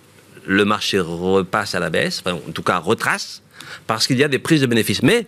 le 0.47 0.65
marché 0.65 1.01
repasse 1.01 1.75
à 1.75 1.81
la 1.81 1.91
baisse, 1.91 2.23
enfin, 2.25 2.37
en 2.37 2.53
tout 2.53 2.63
cas 2.63 2.79
retrace, 2.79 3.43
parce 3.87 4.07
qu'il 4.07 4.19
y 4.19 4.25
a 4.25 4.29
des 4.29 4.39
prises 4.39 4.61
de 4.61 4.67
bénéfices. 4.67 5.03
Mais 5.03 5.27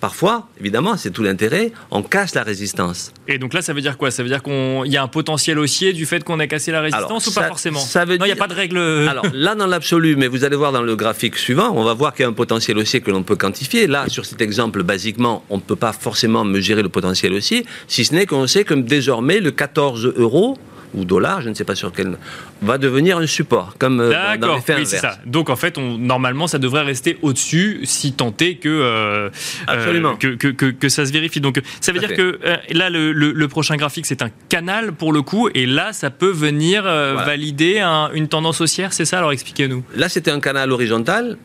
Parfois, 0.00 0.48
évidemment, 0.60 0.96
c'est 0.96 1.10
tout 1.10 1.22
l'intérêt, 1.22 1.72
on 1.90 2.02
casse 2.02 2.34
la 2.34 2.42
résistance. 2.42 3.12
Et 3.28 3.38
donc 3.38 3.54
là, 3.54 3.62
ça 3.62 3.72
veut 3.72 3.80
dire 3.80 3.96
quoi? 3.96 4.10
Ça 4.10 4.22
veut 4.22 4.28
dire 4.28 4.42
qu'il 4.42 4.92
y 4.92 4.96
a 4.96 5.02
un 5.02 5.08
potentiel 5.08 5.58
haussier 5.58 5.92
du 5.94 6.04
fait 6.04 6.22
qu'on 6.22 6.38
a 6.38 6.46
cassé 6.46 6.70
la 6.70 6.82
résistance 6.82 7.26
ou 7.26 7.32
pas 7.32 7.48
forcément? 7.48 7.80
ça 7.80 8.04
veut 8.04 8.18
Non, 8.18 8.26
il 8.26 8.28
n'y 8.28 8.32
a 8.32 8.36
pas 8.36 8.48
de 8.48 8.54
règle. 8.54 8.78
Alors 8.78 9.24
là, 9.32 9.54
dans 9.54 9.66
l'absolu, 9.66 10.16
mais 10.16 10.28
vous 10.28 10.44
allez 10.44 10.56
voir 10.56 10.72
dans 10.72 10.82
le 10.82 10.96
graphique 10.96 11.36
suivant, 11.36 11.70
on 11.74 11.84
va 11.84 11.94
voir 11.94 12.12
qu'il 12.12 12.24
y 12.24 12.26
a 12.26 12.28
un 12.28 12.34
potentiel 12.34 12.76
haussier 12.78 13.00
que 13.00 13.10
l'on 13.10 13.22
peut 13.22 13.36
quantifier. 13.36 13.86
Là, 13.86 14.08
sur 14.08 14.26
cet 14.26 14.40
exemple, 14.42 14.82
basiquement, 14.82 15.44
on 15.48 15.56
ne 15.56 15.62
peut 15.62 15.76
pas 15.76 15.92
forcément 15.92 16.44
mesurer 16.44 16.82
le 16.82 16.88
potentiel 16.90 17.32
haussier, 17.32 17.64
si 17.88 18.04
ce 18.04 18.14
n'est 18.14 18.26
qu'on 18.26 18.46
sait 18.46 18.64
que 18.64 18.74
désormais, 18.74 19.40
le 19.40 19.50
14 19.50 20.12
euros 20.16 20.58
ou 20.96 21.04
dollars, 21.04 21.42
je 21.42 21.48
ne 21.48 21.54
sais 21.54 21.64
pas 21.64 21.74
sur 21.74 21.92
quel, 21.92 22.18
va 22.62 22.78
devenir 22.78 23.18
un 23.18 23.26
support, 23.26 23.76
comme 23.78 24.00
euh, 24.00 24.36
dans 24.38 24.56
l'effet 24.56 24.76
oui, 24.76 24.86
ça. 24.86 25.18
Donc 25.26 25.50
en 25.50 25.56
fait, 25.56 25.78
on, 25.78 25.98
normalement, 25.98 26.46
ça 26.46 26.58
devrait 26.58 26.82
rester 26.82 27.18
au-dessus, 27.22 27.80
si 27.84 28.12
tant 28.12 28.34
est 28.40 28.56
que, 28.56 28.68
euh, 28.68 29.30
Absolument. 29.66 30.14
Euh, 30.24 30.36
que, 30.36 30.50
que, 30.50 30.66
que, 30.66 30.88
ça 30.88 31.06
se 31.06 31.12
vérifie. 31.12 31.40
Donc 31.40 31.60
ça 31.80 31.92
veut 31.92 32.00
dire 32.00 32.14
que 32.14 32.38
là, 32.70 32.90
le, 32.90 33.12
le, 33.12 33.48
prochain 33.48 33.76
graphique, 33.76 34.06
c'est 34.06 34.22
un 34.22 34.30
canal 34.48 34.92
pour 34.92 35.12
le 35.12 35.22
coup, 35.22 35.48
et 35.54 35.66
là, 35.66 35.92
ça 35.92 36.10
peut 36.10 36.30
venir 36.30 36.82
valider 36.82 37.80
une 38.14 38.28
tendance 38.28 38.60
haussière, 38.60 38.92
c'est 38.92 39.04
ça? 39.04 39.18
Alors 39.18 39.32
expliquez-nous. 39.32 39.84
Là, 39.94 40.08
c'était 40.08 40.30
un 40.30 40.40
canal 40.40 40.72
horizontal 40.72 41.36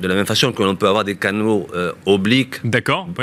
de 0.00 0.08
la 0.08 0.14
même 0.14 0.26
façon 0.26 0.52
que 0.52 0.62
l'on 0.62 0.76
peut 0.76 0.88
avoir 0.88 1.04
des 1.04 1.16
canaux 1.16 1.66
euh, 1.74 1.92
obliques, 2.06 2.56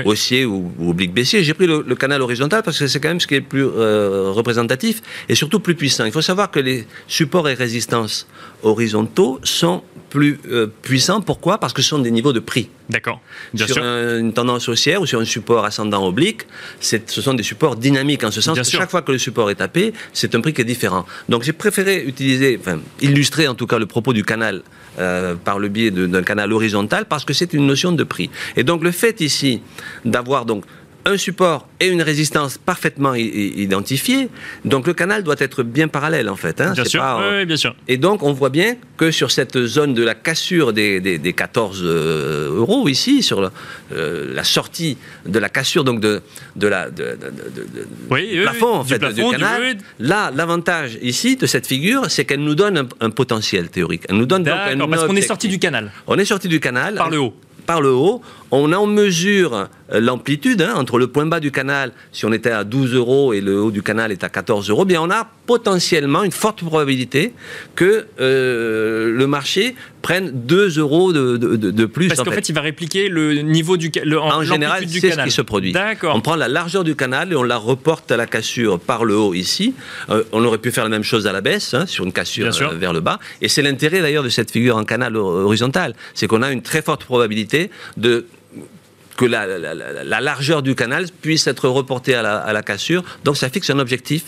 haussiers 0.05 0.45
ou, 0.45 0.71
obliques 0.79 1.13
baissiers. 1.13 1.43
J'ai 1.43 1.53
pris 1.53 1.67
le, 1.67 1.83
canal 1.95 2.21
horizontal 2.21 2.61
parce 2.63 2.77
que 2.77 2.87
c'est 2.87 2.99
quand 2.99 3.09
même 3.09 3.19
ce 3.19 3.27
qui 3.27 3.35
est 3.35 3.39
le 3.39 3.45
plus 3.45 3.65
euh, 3.65 4.31
représentatif 4.31 5.01
et 5.29 5.35
surtout 5.35 5.59
plus 5.59 5.75
puissant. 5.75 6.05
Il 6.05 6.11
faut 6.11 6.21
savoir 6.21 6.51
que 6.51 6.59
les 6.59 6.85
supports 7.07 7.47
et 7.49 7.53
résistances 7.53 8.27
horizontaux 8.63 9.39
sont 9.43 9.83
plus 10.09 10.39
euh, 10.49 10.67
puissants. 10.81 11.21
Pourquoi? 11.21 11.57
Parce 11.57 11.73
que 11.73 11.81
ce 11.81 11.89
sont 11.89 11.99
des 11.99 12.11
niveaux 12.11 12.33
de 12.33 12.39
prix. 12.39 12.69
D'accord. 12.89 13.21
Sur 13.55 13.77
une 13.79 14.33
tendance 14.33 14.69
haussière 14.69 15.01
ou 15.01 15.05
sur 15.05 15.19
un 15.19 15.25
support 15.25 15.65
ascendant 15.65 16.05
oblique, 16.05 16.43
ce 16.79 16.99
sont 17.07 17.33
des 17.33 17.43
supports 17.43 17.75
dynamiques 17.75 18.23
en 18.23 18.31
ce 18.31 18.41
sens 18.41 18.57
que 18.57 18.63
chaque 18.63 18.91
fois 18.91 19.01
que 19.01 19.11
le 19.11 19.17
support 19.17 19.49
est 19.49 19.55
tapé, 19.55 19.93
c'est 20.13 20.35
un 20.35 20.41
prix 20.41 20.53
qui 20.53 20.61
est 20.61 20.65
différent. 20.65 21.05
Donc 21.29 21.43
j'ai 21.43 21.53
préféré 21.53 22.03
utiliser, 22.05 22.59
enfin 22.59 22.79
illustrer 23.01 23.47
en 23.47 23.55
tout 23.55 23.67
cas 23.67 23.79
le 23.79 23.87
propos 23.87 24.13
du 24.13 24.23
canal 24.23 24.61
euh, 24.99 25.35
par 25.35 25.59
le 25.59 25.67
biais 25.67 25.91
d'un 25.91 26.23
canal 26.23 26.53
horizontal 26.53 27.05
parce 27.05 27.25
que 27.25 27.33
c'est 27.33 27.53
une 27.53 27.67
notion 27.67 27.91
de 27.91 28.03
prix. 28.03 28.29
Et 28.55 28.63
donc 28.63 28.83
le 28.83 28.91
fait 28.91 29.21
ici 29.21 29.61
d'avoir 30.03 30.45
donc 30.45 30.63
un 31.05 31.17
support 31.17 31.67
et 31.79 31.87
une 31.87 32.01
résistance 32.01 32.57
parfaitement 32.57 33.13
identifiés. 33.13 34.27
Donc 34.65 34.87
le 34.87 34.93
canal 34.93 35.23
doit 35.23 35.35
être 35.37 35.61
bien 35.61 35.87
parallèle 35.87 36.29
en 36.29 36.35
fait. 36.35 36.59
Hein. 36.59 36.73
Bien, 36.73 36.83
sûr. 36.83 37.03
oui, 37.31 37.45
bien 37.45 37.57
sûr. 37.57 37.75
Et 37.87 37.97
donc 37.97 38.23
on 38.23 38.33
voit 38.33 38.49
bien 38.49 38.75
que 38.97 39.11
sur 39.11 39.29
cette 39.29 39.65
zone 39.65 39.93
de 39.93 40.03
la 40.03 40.15
cassure 40.15 40.73
des, 40.73 40.99
des, 40.99 41.33
14 41.33 41.81
euh, 41.83 42.55
euros 42.55 42.87
ici, 42.87 43.21
sur 43.21 43.51
euh, 43.93 44.33
la 44.33 44.43
sortie 44.43 44.97
de 45.25 45.37
la 45.37 45.49
cassure 45.49 45.83
donc 45.83 45.99
de, 45.99 46.21
de 46.55 46.67
la 46.67 46.89
de, 46.89 47.17
oui, 48.09 48.39
plafond 48.41 48.73
en 48.73 48.83
fait 48.83 48.99
du, 49.13 49.21
canal. 49.29 49.77
là, 49.99 50.31
l'avantage 50.35 50.97
ici 51.03 51.35
de 51.35 51.45
cette 51.45 51.67
figure, 51.67 52.09
c'est 52.09 52.25
qu'elle 52.25 52.43
nous 52.43 52.55
donne 52.55 52.87
un, 52.99 53.09
potentiel 53.11 53.69
théorique. 53.69 54.03
Elle 54.09 54.17
nous 54.17 54.25
donne 54.25 54.43
donc 54.43 54.53
un 54.53 54.87
parce 54.87 55.05
qu'on 55.05 55.15
est 55.15 55.21
sorti 55.21 55.47
du 55.47 55.59
canal. 55.59 55.91
On 56.07 56.17
est 56.17 56.25
sorti 56.25 56.47
du 56.47 56.59
canal 56.59 56.95
par 56.95 57.11
le 57.11 57.19
haut 57.19 57.35
par 57.65 57.81
le 57.81 57.91
haut. 57.91 58.21
On 58.51 58.71
en 58.73 58.85
mesure 58.85 59.67
euh, 59.93 59.99
l'amplitude 59.99 60.61
hein, 60.61 60.73
entre 60.75 60.97
le 60.97 61.07
point 61.07 61.25
bas 61.25 61.39
du 61.39 61.51
canal, 61.51 61.91
si 62.11 62.25
on 62.25 62.33
était 62.33 62.51
à 62.51 62.63
12 62.63 62.95
euros 62.95 63.33
et 63.33 63.41
le 63.41 63.61
haut 63.61 63.71
du 63.71 63.83
canal 63.83 64.11
est 64.11 64.23
à 64.23 64.29
14 64.29 64.69
euros, 64.69 64.85
bien 64.85 65.01
on 65.01 65.11
a 65.11 65.27
potentiellement 65.45 66.23
une 66.23 66.31
forte 66.31 66.63
probabilité 66.63 67.33
que 67.75 68.07
euh, 68.19 69.11
le 69.11 69.27
marché 69.27 69.75
prenne 70.01 70.31
2 70.33 70.79
euros 70.79 71.13
de, 71.13 71.37
de, 71.37 71.85
plus. 71.85 72.07
Parce 72.07 72.21
qu'en 72.21 72.31
fait. 72.31 72.49
il 72.49 72.53
va 72.53 72.61
répliquer 72.61 73.09
le 73.09 73.41
niveau 73.41 73.77
du 73.77 73.91
le, 74.03 74.19
En, 74.19 74.43
général, 74.43 74.83
c'est 74.87 75.11
ce 75.11 75.23
qui 75.23 75.31
se 75.31 75.41
produit. 75.41 75.73
On 76.03 76.21
prend 76.21 76.35
la 76.35 76.47
largeur 76.47 76.83
du 76.83 76.95
canal 76.95 77.31
et 77.31 77.35
on 77.35 77.43
la 77.43 77.57
reporte 77.57 78.11
à 78.11 78.17
la 78.17 78.27
cassure 78.27 78.79
par 78.79 79.05
le 79.05 79.15
haut 79.15 79.33
ici. 79.33 79.73
Euh, 80.09 80.23
on 80.31 80.43
aurait 80.45 80.59
pu 80.59 80.71
faire 80.71 80.83
la 80.83 80.89
même 80.89 81.03
chose 81.03 81.27
à 81.27 81.31
la 81.31 81.41
baisse, 81.41 81.73
hein, 81.73 81.85
sur 81.87 82.05
une 82.05 82.13
cassure 82.13 82.51
vers 82.73 82.93
le 82.93 83.01
bas. 83.01 83.19
Et 83.41 83.47
c'est 83.47 83.61
l'intérêt 83.61 84.01
d'ailleurs 84.01 84.23
de 84.23 84.29
cette 84.29 84.51
figure 84.51 84.77
en 84.77 84.83
canal 84.83 85.15
horizontal. 85.15 85.95
C'est 86.13 86.27
qu'on 86.27 86.41
a 86.41 86.51
une 86.51 86.61
très 86.61 86.81
forte 86.81 87.03
probabilité 87.03 87.69
de 87.97 88.25
que 89.17 89.25
la, 89.25 90.21
largeur 90.21 90.61
du 90.61 90.75
canal 90.75 91.05
puisse 91.21 91.47
être 91.47 91.67
reportée 91.69 92.15
à 92.15 92.53
la, 92.53 92.63
cassure. 92.63 93.03
Donc 93.23 93.37
ça 93.37 93.49
fixe 93.49 93.69
un 93.69 93.79
objectif 93.79 94.25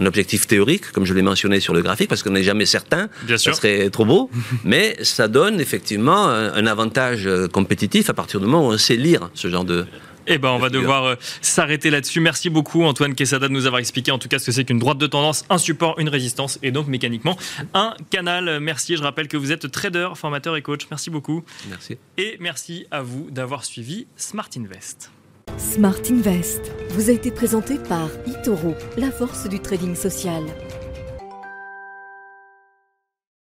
un 0.00 0.06
objectif 0.06 0.46
théorique, 0.46 0.92
comme 0.92 1.04
je 1.04 1.12
l'ai 1.12 1.22
mentionné 1.22 1.58
sur 1.58 1.74
le 1.74 1.82
graphique, 1.82 2.08
parce 2.08 2.22
qu'on 2.22 2.30
n'est 2.30 2.44
jamais 2.44 2.66
certain, 2.66 3.08
Bien 3.24 3.36
ça 3.36 3.52
serait 3.52 3.90
trop 3.90 4.04
beau, 4.04 4.30
mais 4.64 4.96
ça 5.02 5.26
donne 5.26 5.60
effectivement 5.60 6.28
un, 6.28 6.66
avantage 6.66 7.26
euh, 7.26 7.48
compétitif 7.48 8.08
à 8.08 8.14
partir 8.14 8.38
du 8.38 8.46
moment 8.46 8.68
où 8.68 8.72
on 8.72 8.78
sait 8.78 8.94
lire 8.94 9.28
ce 9.34 9.48
genre 9.48 9.64
de, 9.64 9.86
eh 10.28 10.38
ben, 10.38 10.50
on 10.50 10.58
va 10.58 10.70
devoir 10.70 11.04
euh, 11.04 11.14
s'arrêter 11.40 11.90
là-dessus. 11.90 12.20
Merci 12.20 12.50
beaucoup, 12.50 12.84
Antoine 12.84 13.14
Quesada, 13.14 13.48
de 13.48 13.52
nous 13.52 13.66
avoir 13.66 13.80
expliqué 13.80 14.10
en 14.10 14.18
tout 14.18 14.28
cas 14.28 14.38
ce 14.38 14.46
que 14.46 14.52
c'est 14.52 14.64
qu'une 14.64 14.78
droite 14.78 14.98
de 14.98 15.06
tendance, 15.06 15.44
un 15.50 15.58
support, 15.58 15.98
une 15.98 16.08
résistance 16.08 16.58
et 16.62 16.70
donc 16.70 16.86
mécaniquement 16.86 17.36
un 17.74 17.94
canal. 18.10 18.60
Merci. 18.60 18.96
Je 18.96 19.02
rappelle 19.02 19.28
que 19.28 19.36
vous 19.36 19.52
êtes 19.52 19.70
trader, 19.70 20.10
formateur 20.14 20.56
et 20.56 20.62
coach. 20.62 20.86
Merci 20.90 21.10
beaucoup. 21.10 21.44
Merci. 21.68 21.98
Et 22.16 22.36
merci 22.40 22.86
à 22.90 23.02
vous 23.02 23.28
d'avoir 23.30 23.64
suivi 23.64 24.06
Smart 24.16 24.48
Invest. 24.56 25.10
Smart 25.56 26.00
Invest 26.10 26.72
vous 26.90 27.10
a 27.10 27.12
été 27.12 27.30
présenté 27.30 27.78
par 27.78 28.08
eToro, 28.26 28.74
la 28.96 29.10
force 29.10 29.48
du 29.48 29.60
trading 29.60 29.94
social. 29.94 30.44